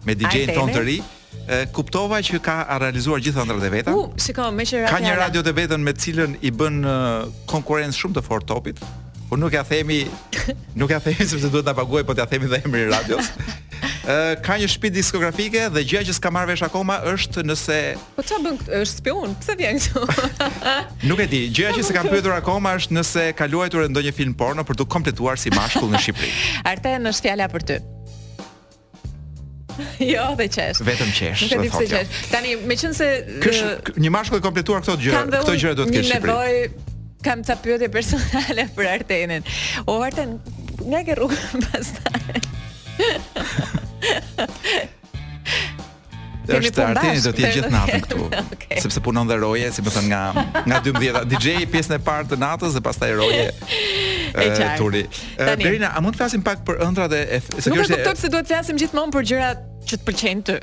[0.07, 3.91] me DJ-n tonë të ri, e, kuptova që ka realizuar gjithë ëndrat e veta.
[3.97, 7.25] U, uh, shikoj, me që Ka një radio të vetën me cilën i bën uh,
[7.51, 8.79] konkurrencë shumë të fortë topit,
[9.27, 10.05] por nuk ja themi,
[10.79, 13.33] nuk ja themi sepse duhet ta paguaj, po t'ja themi dhe emrin radios
[14.43, 17.77] ka një shtëpi diskografike dhe gjëja që s'ka marrë vesh akoma është nëse
[18.15, 19.29] Po çfarë bën është spion?
[19.41, 20.01] Pse vjen këtu?
[21.09, 21.39] Nuk e di.
[21.51, 24.83] Gjëja që s'ka pyetur akoma është nëse ka luajtur në ndonjë film porno për të
[24.95, 26.31] kompletuar si mashkull në Shqipëri.
[26.71, 27.75] Arte, është fjala për ty.
[30.07, 30.79] Jo, dhe qesh.
[30.87, 31.41] Vetëm qesh.
[31.43, 31.87] Nuk e di pse jo.
[31.91, 32.07] qesh.
[32.31, 33.07] Tani, meqense
[33.43, 33.61] Kësh
[33.99, 36.29] një mashkull e kompletuar këto gjëra, këto gjëra duhet të kesh Shqipëri.
[36.31, 36.53] nevoj
[37.27, 39.43] kam ca pyetje personale për Artenin.
[39.85, 40.31] O Arten,
[40.87, 42.19] nga ke rrugën pastaj?
[46.47, 48.19] është Artini do të jetë gjithë natën këtu.
[48.27, 48.81] Okay.
[48.83, 52.39] Sepse punon dhe roje, si më thënë nga nga 12 DJ-i pjesën e parë të
[52.43, 53.49] natës dhe pastaj roje.
[54.27, 54.73] E çaj.
[54.77, 54.99] Turi.
[55.39, 57.79] Derina, a mund të flasim pak për ëndrat dhe se kjo është.
[57.79, 60.57] Nuk e kupton se duhet të flasim gjithmonë për gjërat që të pëlqejnë ty.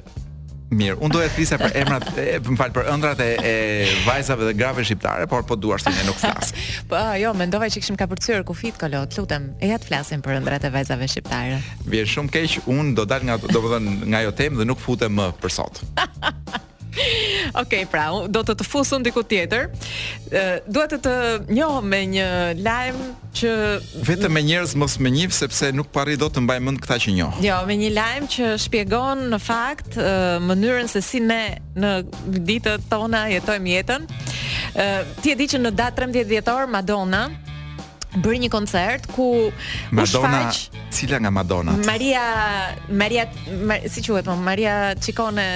[0.73, 4.47] Mirë, unë doja të flisja për emrat, e, më fal për ëndrat e, e vajzave
[4.49, 6.65] dhe grave shqiptare, por po duar si ne nuk flasë.
[6.91, 10.39] po, jo, mendova që kishim kapërcyer kufit kolo, të lutem, e ja të flasim për
[10.41, 11.61] ëndrat e vajzave shqiptare.
[11.85, 15.29] Vjen shumë keq, unë do dal nga, domethënë, nga ajo temë dhe nuk futem më
[15.45, 15.85] për sot.
[17.63, 19.69] Ok, pra, do të të fusun diku tjetër.
[20.31, 21.15] Uh, dua të të
[21.55, 22.27] njohë me një
[22.63, 23.01] lajm
[23.35, 23.53] që
[24.07, 27.15] vetëm me njerëz mos më njihp sepse nuk pari do të mbaj mend këta që
[27.19, 27.41] njoh.
[27.43, 29.99] Jo, me një lajm që shpjegon në fakt
[30.49, 31.43] mënyrën se si ne
[31.75, 31.95] në
[32.47, 34.07] ditët tona jetojmë jetën.
[34.75, 37.27] Uh, ti e di që në datë 13 dhjetor Madonna
[38.19, 39.51] bëri një koncert ku
[39.91, 42.25] Madonna, u shfaq cila nga Madonna Maria
[42.87, 43.27] Maria
[43.67, 45.47] Mar, si quhet më po, Maria Chicone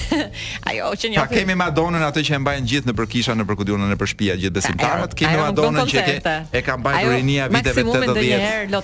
[0.68, 3.86] ajo që një pa kemi Madonën atë që e mbajnë gjithë në përkisha në përkudion
[3.92, 6.18] e për shtëpia gjithë besimtarët kemi ajo, që ke,
[6.60, 8.82] e ka mbajtur rinia viteve 80 në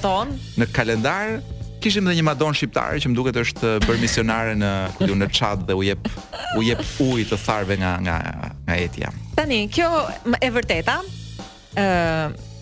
[0.62, 1.36] në kalendar
[1.84, 5.66] kishim edhe një Madon shqiptare që më duket është bër misionare në këtu në Chad
[5.68, 6.08] dhe u jep
[6.56, 8.16] u jep ujë të tharve nga nga
[8.62, 9.10] nga etja.
[9.36, 9.90] Tani, kjo
[10.40, 10.94] e vërteta,
[11.76, 12.53] ë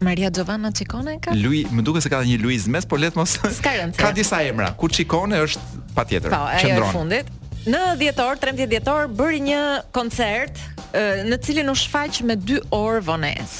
[0.00, 1.32] Maria Giovanna Ciccone ka?
[1.34, 3.32] Lui, më duket se ka një Luiz mes, por le të mos.
[3.58, 4.70] Ska Ka disa emra.
[4.78, 6.30] Ku Ciccone është patjetër.
[6.30, 7.32] Po, ajo fundit.
[7.68, 10.60] Në dhjetor, 13 dhjetor, bëri një koncert
[10.94, 13.58] në cilin u shfaq me 2 orë vones.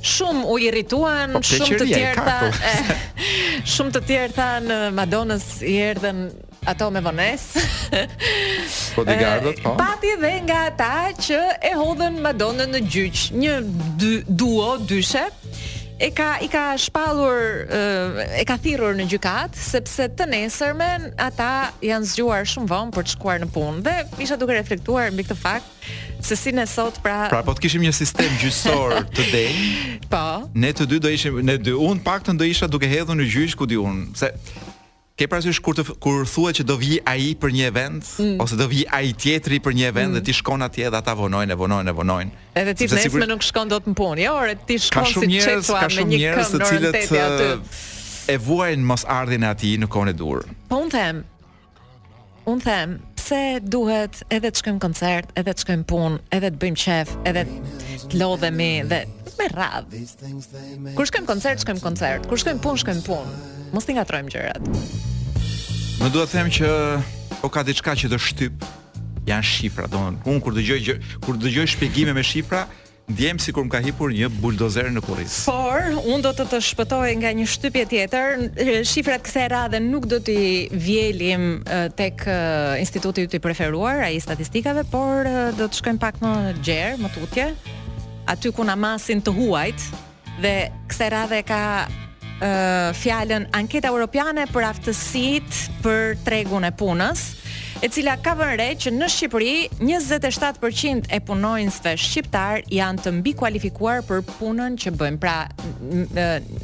[0.00, 2.94] Shumë u irrituan, po, shumë të tjerë tha,
[3.76, 6.30] shumë të tjerë tha në Madonës i erdhen
[6.66, 7.56] ato me vones.
[8.96, 9.72] po di gardot, po.
[9.76, 13.54] Eh, pati dhe nga ata që e hodhen Madonën në gjyq, një
[14.36, 15.24] duo dyshe
[16.00, 21.72] e ka i ka shpallur eh, e ka thirrur në gjykat sepse të nesërmen ata
[21.84, 25.36] janë zgjuar shumë vonë për të shkuar në punë dhe isha duke reflektuar mbi këtë
[25.36, 25.68] fakt
[26.24, 29.62] se si ne sot pra Pra po të kishim një sistem gjyqësor të denj.
[30.12, 30.24] po.
[30.52, 33.56] Ne të dy do ishim ne dy un paktën do isha duke hedhur në gjyq
[33.60, 34.32] ku di un se
[35.20, 38.38] Ke parasysh kur të kur thuhet që do vi ai për një event mm.
[38.40, 40.16] ose do vi ai tjetri për një event mm.
[40.16, 42.32] dhe ti shkon atje dhe ata vonojnë, vonojnë, vonojnë.
[42.56, 43.26] Edhe ti nesër sigur...
[43.28, 44.24] nuk shkon dot në punë.
[44.24, 45.76] Jo, orë ti shkon si çetua me një këmbë.
[45.76, 50.48] Ka shumë njerëz të cilët e vuajnë mos ardhin aty në kohën e dur.
[50.72, 51.20] Po un them,
[52.48, 56.84] un them, pse duhet edhe të shkojmë koncert, edhe të shkojmë punë, edhe të bëjmë
[56.86, 57.44] qef, edhe
[58.08, 59.04] të lodhemi dhe
[59.40, 60.96] me radhë.
[60.98, 62.26] Kur shkojm koncert, shkojm koncert.
[62.28, 63.38] Kur shkojm punë, shkojm punë.
[63.74, 64.68] Mos t'i ngatrojmë gjërat.
[66.00, 66.74] Më duhet të them që
[67.40, 68.66] po ka diçka që të shtyp
[69.28, 72.64] janë shifra, domthonë, un kur dëgjoj kur dëgjoj shpjegime me shifra,
[73.10, 75.34] ndjem sikur më ka hipur një buldozer në kurriz.
[75.48, 78.84] Por un do të të shpëtoj nga një shtypje tjetër.
[78.88, 81.60] Shifrat kësaj radhe nuk do t'i vjelim
[81.98, 82.22] tek
[82.80, 85.26] instituti i preferuar, ai statistikave, por
[85.58, 87.48] do të shkojmë pak më gjerë, më tutje
[88.30, 89.80] aty ku na masin të huajt
[90.42, 90.52] dhe
[90.90, 97.24] kësaj radhe ka uh, fjalën anketa europiane për aftësitë për tregun e punës
[97.82, 103.34] e cila ka vënë re që në Shqipëri 27% e punonjësve shqiptar janë të mbi
[103.40, 105.20] kualifikuar për punën që bëjnë.
[105.22, 105.36] Pra,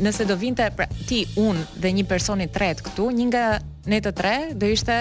[0.05, 3.46] nëse do vinte pra, ti unë dhe një person i tretë këtu, një nga
[3.90, 4.98] ne të tre do ishte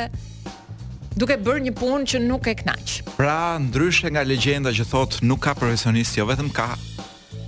[1.15, 2.97] duke bërë një punë që nuk e kënaq.
[3.15, 6.73] Pra, ndryshe nga legjenda që thot nuk ka profesionist, jo vetëm ka,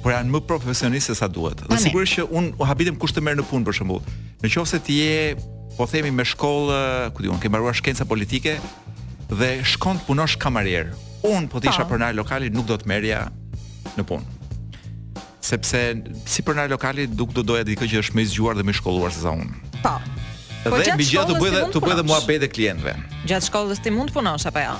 [0.03, 1.65] por janë më profesionistë sa duhet.
[1.67, 4.03] Dhe sigurisht që un u habitem kusht të merr në punë për shembull.
[4.43, 5.35] Në qoftë se ti je,
[5.77, 6.81] po themi me shkollë,
[7.17, 8.55] ku diun, ke mbaruar shkencë politike
[9.33, 10.93] dhe shkon të punosh kamarier.
[11.27, 11.99] Un po tisha isha po.
[11.99, 13.25] nai lokali nuk do të merja
[13.97, 14.35] në punë.
[15.43, 15.81] Sepse
[16.27, 19.21] si për lokali duk do doja dikë që është më zgjuar dhe më shkolluar se
[19.27, 19.51] sa un.
[19.83, 19.95] Po,
[20.71, 22.93] Po dhe mbi gjatë u bë dhe të bë dhe muhabet e klientëve.
[23.29, 24.73] Gjatë shkollës ti mund të punosh apo jo?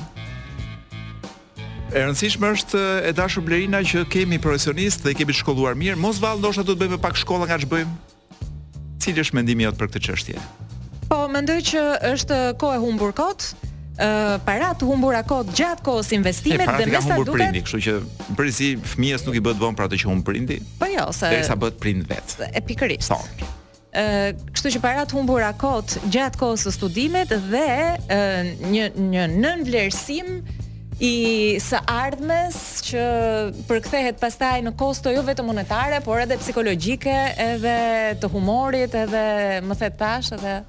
[1.88, 6.44] E rëndësishme është e dashur Blerina që kemi profesionistë dhe kemi shkolluar mirë, mos vallë
[6.44, 8.44] ndoshta do të bëjmë pak shkolla nga ç'bëjmë.
[9.04, 10.44] Cili është mendimi jot për këtë çështje?
[11.08, 13.52] Po mendoj që është kohë e humbur kot.
[13.98, 17.96] Uh, para të humbur akot gjatë kohës investimet dhe mesa duket, prindi, kështu që
[18.38, 20.60] përsi fëmijës nuk i bëhet vonë për atë që humb prindi.
[20.78, 22.36] Po jo, se derisa bëhet prind vet.
[22.52, 23.48] E pikërisht
[23.96, 27.68] ë kështu që para të humbura kot gjatë kohës së studimit dhe
[28.12, 28.18] e,
[28.68, 30.32] një një nën vlerësim
[31.00, 31.12] i
[31.62, 33.02] së ardhmes që
[33.70, 37.76] përkthehet pastaj në kosto jo vetëm monetare, por edhe psikologjike, edhe
[38.18, 39.24] të humorit, edhe
[39.64, 40.60] më the tash edhe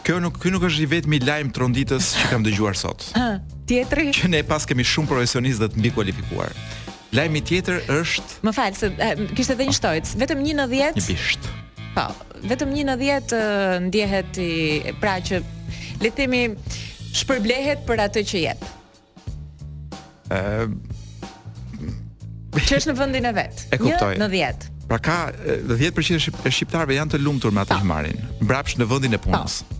[0.00, 3.04] Kjo nuk ky nuk është i vetmi lajm tronditës që kam dëgjuar sot.
[3.70, 4.08] tjetri?
[4.16, 6.56] Që ne pas kemi shumë profesionistë të mbi kualifikuar.
[7.14, 8.90] Lajmi tjetër është Më fal, se
[9.36, 10.98] kishte dhënë shtojt, vetëm 1 në 10.
[11.02, 11.52] Një bisht.
[11.94, 12.14] Po,
[12.46, 14.50] vetëm 1 në 10 eh, ndjehet i
[15.00, 15.40] pra që
[16.02, 16.42] le të themi
[17.16, 18.68] shpërblehet për atë që jep.
[20.30, 20.78] Ëh ehm,
[22.60, 23.60] Që është në vendin e vet.
[23.74, 24.12] E kuptoj.
[24.18, 24.64] Një në 10.
[24.90, 25.16] Pra ka
[25.70, 27.92] 10% eh, e shqiptarëve janë të lumtur me atë që po.
[27.92, 28.18] marrin.
[28.42, 29.60] Mbrapsht në vendin e punës.
[29.62, 29.66] Pa.
[29.70, 29.78] Po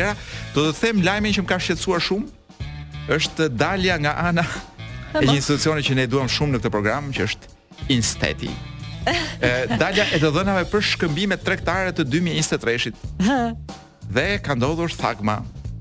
[0.54, 5.24] Do të them lajmin që më ka shqetësuar shumë është dalja nga ana e po.
[5.26, 7.52] një institucioni që ne duam shumë në këtë program, që është
[7.90, 8.46] Insteti.
[9.82, 12.94] dalja e të dhënave për shkëmbime tregtare të 2023-shit.
[14.14, 15.40] Dhe ka ndodhur thagma.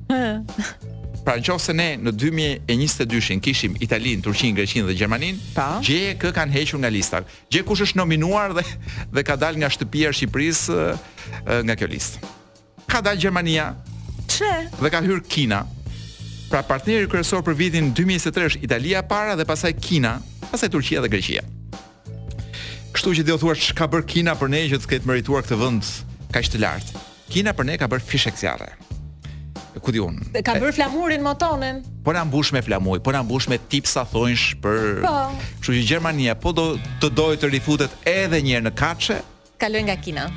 [0.09, 5.69] Pra në qofë se ne në 2022-shin kishim Italin, Turqin, Greqin dhe Gjermanin, pa?
[5.77, 5.85] Po.
[5.85, 7.21] gje e kë kanë hequr nga lista.
[7.53, 8.65] Gje kush është nominuar dhe,
[9.13, 10.63] dhe ka dal nga shtëpia Shqipëris
[11.69, 12.25] nga kjo listë.
[12.89, 13.69] Ka dal Gjermania,
[14.27, 14.51] Çe?
[14.81, 15.63] Dhe ka hyrë Kina.
[16.51, 20.19] Pra partneri kryesor për vitin 2023 është Italia para dhe pastaj Kina,
[20.51, 21.41] pastaj Turqia dhe Greqia.
[22.93, 25.89] Kështu që do thuash çka bër Kina për ne që të ketë merituar këtë vend
[26.35, 27.01] kaq të lartë.
[27.33, 28.71] Kina për ne ka bër fishe zjarre.
[29.83, 30.19] Ku di un?
[30.45, 31.81] Ka bër flamurin motonen.
[32.05, 35.01] Po na mbush me flamuj, po na mbush me tipsa thonjsh për.
[35.03, 35.17] Po.
[35.59, 36.67] Kështu që Gjermania po do
[37.01, 39.19] të dojë të rifutet edhe një herë në kaçe.
[39.57, 40.29] Kaloj nga Kina.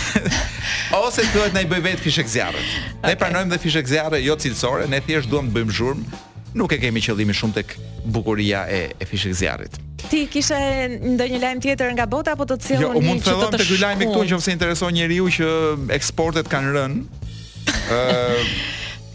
[0.98, 2.70] ose thuhet na i bëj vetë fishek zjarrit.
[3.04, 6.18] Ne pranojmë dhe fishek zjarre jo cilësore, ne thjesht duam të bëjmë zhurmë.
[6.58, 7.76] Nuk e kemi qëllimin shumë tek
[8.10, 9.76] bukuria e, e fishek zjarrit.
[10.10, 10.58] Ti kisha
[10.98, 13.56] ndonjë lajm tjetër nga bota apo të cilën jo, që të të mund të fillojmë
[13.60, 15.52] te ky lajmi këtu nëse intereson njeriu që
[15.98, 17.22] eksportet kanë rënë.
[17.94, 18.00] ë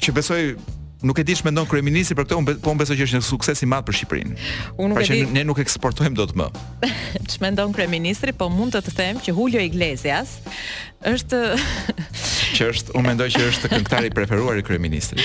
[0.06, 0.40] që besoj
[1.06, 3.62] nuk e di ç'më ndon kryeministri për këtë, unë po besoj që është një sukses
[3.66, 4.36] i madh për Shqipërinë.
[4.80, 5.26] Unë nuk pra e di.
[5.36, 6.48] Ne nuk eksportojmë dot më.
[7.36, 10.40] ç'më ndon kryeministri, po mund të të them që Julio Iglesias
[11.06, 11.42] është
[12.56, 15.22] që është, unë mendoj që është këngëtari preferuar i kryeministrit.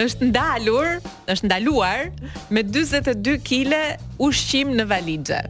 [0.00, 0.94] Është ndalur,
[1.28, 2.08] është ndaluar
[2.56, 5.42] me 42 kg ushqim në valixhe.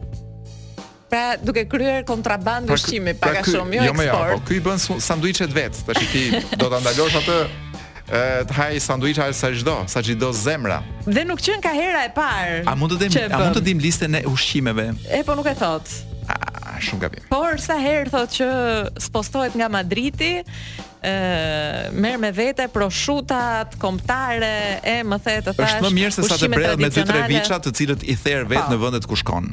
[1.11, 4.31] Pra duke kryer kontraband ushqimi pra, pak a shumë, jo, jo, jo eksport.
[4.31, 6.21] Jo, po ky bën sanduiçet vet, tash ti
[6.55, 7.39] do ta ndalosh atë
[8.47, 10.77] të haj sanduiçha sa çdo, sa çdo zemra.
[11.07, 12.61] Dhe nuk qen ka hera e parë.
[12.67, 14.87] A mund të dim, a mund të dim listën e ushqimeve?
[15.11, 15.91] E po nuk e thot.
[16.31, 16.37] A,
[16.79, 17.27] shumë gabim.
[17.31, 18.47] Por sa herë thot që
[19.09, 20.37] spostohet nga Madridi,
[21.03, 25.75] ë merr me vete proshutat komptare, e më the të thash.
[25.75, 28.71] Është më mirë se sa të prerat me 2-3 të cilët i therr vet po.
[28.77, 29.51] në vendet ku shkon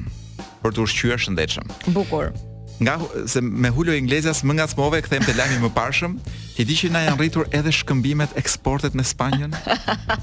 [0.63, 1.73] për të ushqyer shëndetshëm.
[1.97, 2.33] Bukur.
[2.79, 2.93] Nga
[3.27, 6.13] se me hulo inglezjas më ngacmove kthem te lajmi më parshëm,
[6.55, 9.57] ti di që na janë rritur edhe shkëmbimet eksportet me Spanjën.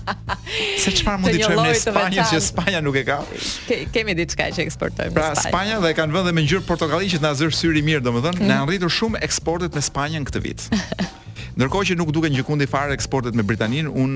[0.83, 3.19] se çfarë mund të çojmë në Spanjë që Spanja nuk e ka?
[3.67, 7.11] Ke, kemi diçka që eksportojmë pra, në Pra Spanja dhe kanë vënë me ngjyrë portokalli
[7.11, 8.47] që na zër syri mirë, domethënë, mm.
[8.47, 10.67] na janë rritur shumë eksportet me Spanjën këtë vit.
[11.55, 14.15] Ndërkohë që nuk duken gjikundi fare eksportet me Britaninë, un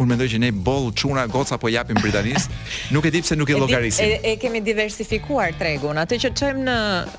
[0.00, 2.58] un mendoj që ne boll çuna goca po japim Britanisë.
[2.94, 4.06] Nuk e di pse nuk i llogarisim.
[4.06, 5.98] E, e, kemi diversifikuar tregun.
[6.00, 6.76] Ato që çojmë në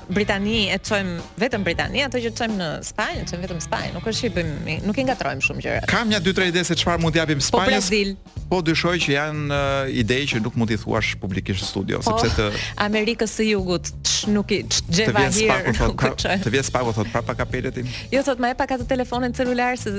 [0.08, 3.92] Britani e çojmë vetëm Britani, ato që çojmë në Spanjë, çojmë vetëm Spanjë.
[3.98, 5.84] Nuk është i bëjmë nuk i ngatrojmë shumë gjëra.
[5.92, 7.68] Kam një dy tre ide se çfarë mund t'japim po Spanjës.
[7.68, 8.16] Po Brazil.
[8.52, 12.32] Po dyshoj që janë uh, ide që nuk mund t'i thuash publikisht studio, po, sepse
[12.40, 13.88] të Amerikës së Jugut
[14.32, 15.52] nuk i gjeva hir.
[15.52, 17.80] Pra, të vjen spaku thotë, të vjen spaku thotë prapa kapelet.
[18.12, 19.90] Jo thotë më e pak të telefonin celular se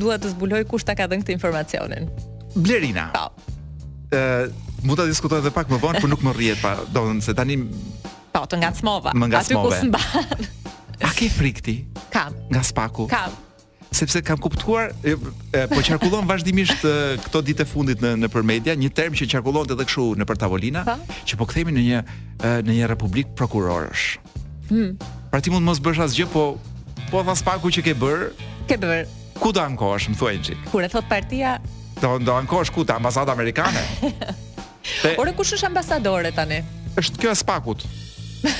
[0.00, 2.08] dua të zbuloj kush ta ka dhënë këtë informacionin.
[2.56, 3.10] Blerina.
[3.14, 3.56] Po.
[4.16, 4.48] Ë,
[4.88, 7.34] mund ta diskutoj edhe pak më vonë, por nuk më rrihet pa, do të se
[7.36, 7.58] tani
[8.32, 9.12] Po, të ngacmova.
[9.16, 9.66] Më ngacmova.
[9.66, 11.04] Aty ku s'mba.
[11.06, 11.76] A ke frikti?
[12.12, 12.32] Kam.
[12.52, 13.04] Nga spaku?
[13.12, 13.44] Kam
[13.88, 15.14] sepse kam kuptuar e,
[15.56, 16.90] e, po qarkullon vazhdimisht e,
[17.24, 20.82] këto ditë e fundit në nëpër media një term që qarkullon edhe kështu nëpër tavolina
[20.84, 20.98] pa?
[21.00, 21.16] Po.
[21.24, 22.02] që po kthehemi në një
[22.68, 24.04] në një republik prokurorësh.
[24.68, 24.92] Hm.
[25.32, 26.42] Pra ti mund mos bësh asgjë, po
[27.10, 28.20] po tha spaku që ke bër.
[28.68, 29.04] Ke bër.
[29.38, 30.56] Ku do ankohesh, më thuaj xhi?
[30.68, 31.56] Kur e thot partia?
[32.02, 33.82] Do do ankohesh ku te ambasadë amerikane?
[34.88, 35.10] Te...
[35.20, 36.62] Ore kush është ambasadore tani?
[36.96, 37.82] Është kjo e spakut.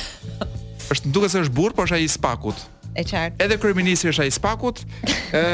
[0.92, 2.60] është duket se është burr, por është ai i spakut.
[2.92, 3.38] E qartë.
[3.46, 4.82] Edhe kryeministri është ai i spakut.
[5.32, 5.44] Ë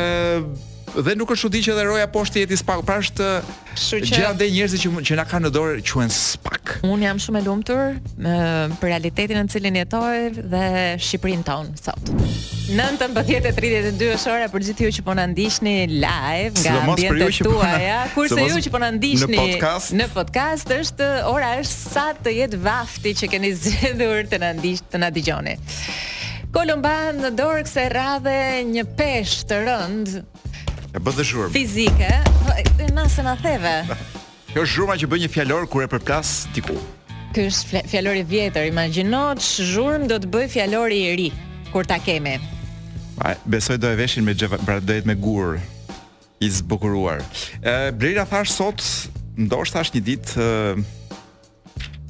[1.03, 3.29] dhe nuk është çudi që dhe roja poshtë jetë spak, pra është
[3.75, 3.99] që...
[4.07, 6.77] gjëra njerëzve që që na kanë në dorë quhen spak.
[6.87, 8.35] Un jam shumë e lumtur me
[8.81, 10.67] për realitetin në cilin jetoj dhe
[11.03, 12.13] Shqipërinë tonë sot.
[12.65, 18.47] 19:32 është për gjithë ju që po na ndiqni live nga ambientet po tuaja, kurse
[18.49, 19.49] ju që po na ndiqni
[19.99, 24.87] në podcast është ora është sa të jetë vafti që keni zgjedhur të na ndiq
[24.95, 25.59] të na dëgjoni.
[26.55, 28.39] Kolomba në dorë kësaj radhe
[28.73, 30.13] një peshë të rënd
[30.95, 31.49] E bë dashur.
[31.51, 32.07] Fizike,
[32.47, 33.73] po e na theve.
[34.55, 36.77] Kjo është zhurma që bën një fjalor kur e përplas diku.
[37.35, 41.27] Ky është fjalori i vjetër, imagjino ç'zhurm do të bëj fjalori i ri
[41.73, 42.37] kur ta kemi.
[43.19, 45.59] Ba, besoj do e veshin me gjeva, pra do jetë me gur
[46.39, 47.25] i zbukuruar.
[47.59, 48.87] Ë Blerja thash sot,
[49.35, 50.47] ndoshta është një ditë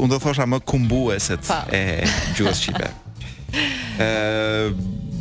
[0.00, 1.60] unë do thosha më kumbueset pa.
[1.70, 2.02] e
[2.34, 2.88] gjuhës shqipe.
[4.00, 4.10] Ë,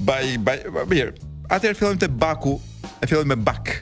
[0.08, 0.58] Baj, Baj,
[0.90, 1.14] mirë.
[1.52, 2.56] Atëherë fillojmë te Baku,
[2.98, 3.76] e fillojmë me Bak.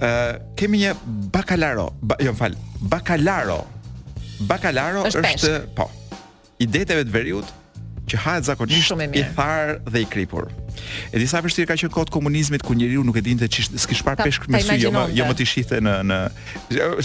[0.00, 0.96] Ë, kemi një
[1.30, 3.60] bakalaro, jo, fal, Bakalaro.
[4.46, 5.86] Bakalaro është, është po.
[6.62, 7.48] I detave të veriut
[8.10, 10.48] që hahet zakonisht i thar dhe i kripur.
[11.14, 14.16] E disa vështirë ka qenë kot komunizmit ku njeriu nuk e dinte çish s'kish par
[14.18, 16.18] peshk me sy, jo më jo më të shihte në në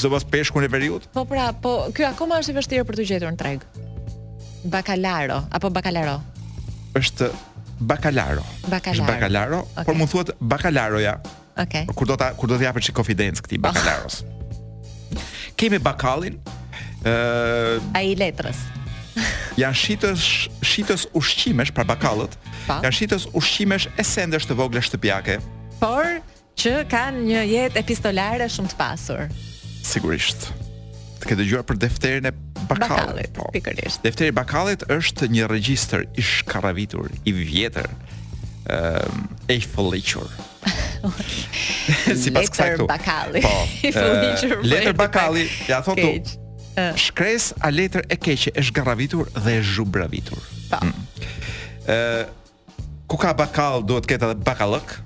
[0.02, 1.08] sipas peshkun e veriut.
[1.14, 3.68] Po pra, po ky akoma është i vështirë për të gjetur në treg.
[4.72, 6.18] Bakalaro apo bakalaro?
[6.98, 7.30] Është
[7.86, 8.42] bakalaro.
[8.72, 8.88] Bakalaro.
[8.96, 9.84] Është bakalaro, okay.
[9.92, 11.18] por mund thuhet bakalaroja.
[11.54, 11.84] Okej.
[11.84, 12.02] Okay.
[12.02, 13.66] Kur do ta kur do të japësh konfidencë këtij oh.
[13.68, 14.24] bakalaros?
[14.24, 15.34] Oh.
[15.60, 16.40] Kemi bakalin,
[17.06, 18.64] Uh, A i letrës
[19.62, 20.24] Janë shitës,
[20.66, 22.50] shitës ushqimesh Pra bakalët pa?
[22.66, 22.78] Po.
[22.82, 25.36] Janë shitës ushqimesh e sendesh të vogle shtëpjake
[25.78, 26.10] Por
[26.58, 29.22] që kanë një jet epistolare shumë të pasur
[29.86, 30.48] Sigurisht
[31.22, 32.32] Të këtë dëgjuar për defterin e
[32.72, 33.46] bakalët, po.
[33.54, 40.34] Pikërisht Defteri bakalët është një regjistër I shkaravitur, i vjetër uh, E i fëllëqur
[42.26, 42.86] si pas kësaj këtu.
[43.46, 43.52] Po,
[43.86, 46.16] i fundi Letër bakalli, ja thon tu.
[46.78, 50.38] Shkres a letër e keqe e shgarravitur dhe e zhubravitur.
[50.70, 50.84] Pa.
[50.84, 50.86] Po.
[50.86, 51.04] Mm.
[51.88, 51.98] Ë
[53.08, 54.98] ku ka bakall duhet ketë dhe bakallok.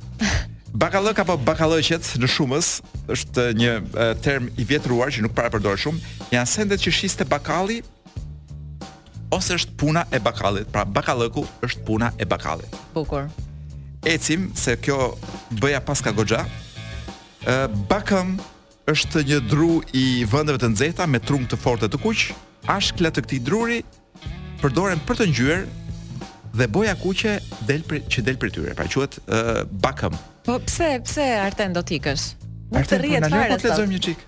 [0.80, 2.76] Bakallok apo bakalloqet në shumës
[3.12, 6.02] është një e, term i vjetruar që nuk para përdor shumë.
[6.34, 7.80] Jan sendet që shiste bakalli
[9.34, 10.70] ose është puna e bakallit.
[10.74, 12.70] Pra bakalloku është puna e bakallit.
[12.94, 13.28] Bukur.
[14.08, 15.14] Ecim se kjo
[15.60, 16.46] bëja paska goxha.
[17.50, 17.58] Ë
[17.92, 18.38] bakam
[18.90, 22.24] është një dru i vendeve të nxehta me trung të fortë të kuq,
[22.74, 23.80] ashkla të këtij druri
[24.64, 27.36] përdoren për të ngjyrë dhe boja kuqe
[27.70, 30.18] del për që del për tyre, pra quhet uh, bakëm.
[30.48, 32.26] Po pse, pse Arten do të ikësh?
[32.74, 33.46] Nuk të rrihet fare.
[33.54, 34.26] Ne po lexojmë një çik.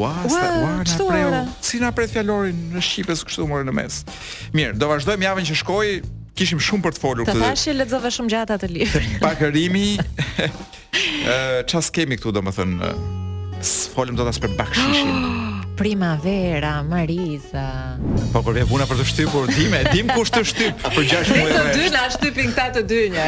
[0.00, 1.30] Ua, sta ua na preu.
[1.66, 4.00] Si na pret fjalorin në shqipes kështu morën në mes.
[4.56, 5.92] Mirë, do vazhdojmë javën që shkoi,
[6.38, 7.36] kishim shumë për të folur këtë.
[7.36, 9.04] Të thashë lexove shumë gjata të lirë.
[9.24, 9.88] Pakërimi.
[10.94, 12.90] Ëh, çfarë kemi këtu domethënë?
[13.94, 15.40] Folim dot as për bakshishin.
[15.82, 17.68] primavera, Mariza.
[18.36, 21.30] Po kur po, vjen puna për të shtypur, dim, dim kush të shtyp për 6
[21.32, 21.46] muaj.
[21.48, 23.22] Ne të dy na shtypin këta të dy një.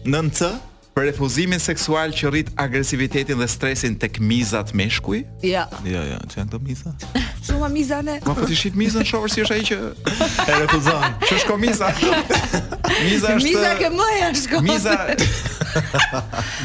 [0.08, 0.48] Nën C?
[0.90, 5.20] Për refuzimin seksual që rrit agresivitetin dhe stresin tek mizat meshkuj?
[5.46, 5.68] Ja.
[5.84, 7.04] Ja, jo, ja, jo, që janë të mizat?
[7.46, 8.16] Shumë a mizane.
[8.24, 9.78] Ma për po të shqit mizën shovër si është aji që
[10.54, 11.14] e refuzan.
[11.28, 12.02] Që shko mizat?
[13.04, 13.46] Mizat është...
[13.46, 14.58] Miza ke më e shko.
[14.66, 15.26] Mizat...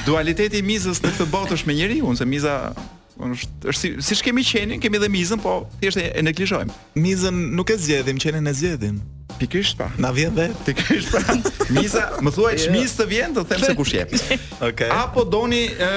[0.08, 2.82] Dualiteti mizës në këtë botë është me njeri, unë se mizat...
[3.16, 7.72] Është, është si siç kemi qenin, kemi dhe mizën, po thjesht e klishojmë Mizën nuk
[7.72, 8.98] e zgjedhim, qenin e zgjedhim.
[9.40, 9.90] Pikisht pa.
[10.00, 11.22] Na vjen dhe pikisht pa.
[11.76, 13.02] Misa, më thuaj çmis jo.
[13.02, 14.14] të vjen, të them se kush jep.
[14.16, 14.42] Okej.
[14.76, 14.90] Okay.
[14.92, 15.90] Apo doni ë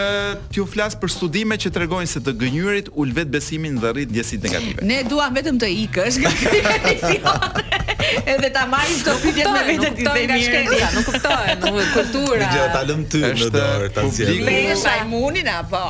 [0.53, 4.47] t'ju flas për studime që tregojnë se të gënjyrit ul vet besimin dhe rrit ndjesitë
[4.51, 4.87] negative.
[4.87, 7.78] Ne duam vetëm të ikësh nga kjo
[8.27, 10.89] edhe ta marrin këto pyetje me vetë ti dhe mirë.
[10.95, 12.49] Nuk kuptohen, nuk kultura.
[12.55, 14.49] Dhe ta lëm ty në dorë ta zgjidhim.
[14.49, 15.83] Me shajmunin apo?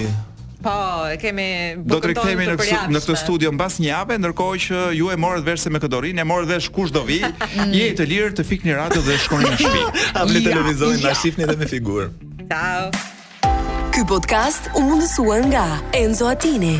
[0.65, 0.73] Po,
[1.13, 1.45] e kemi
[1.77, 5.17] bukur do të rikthehemi në në këtë studio mbas një jave, ndërkohë që ju e
[5.21, 7.67] morët vesh se me Kodorin, e morët vesh kush do vi, mm.
[7.75, 9.83] jeni të lirë të fikni radio dhe të shkoni në shtëpi.
[10.17, 12.07] A vle televizorin na shifni edhe me figurë.
[12.49, 12.89] Ciao.
[13.93, 15.67] Ky podcast u mundësuar nga
[16.01, 16.79] Enzo Attini.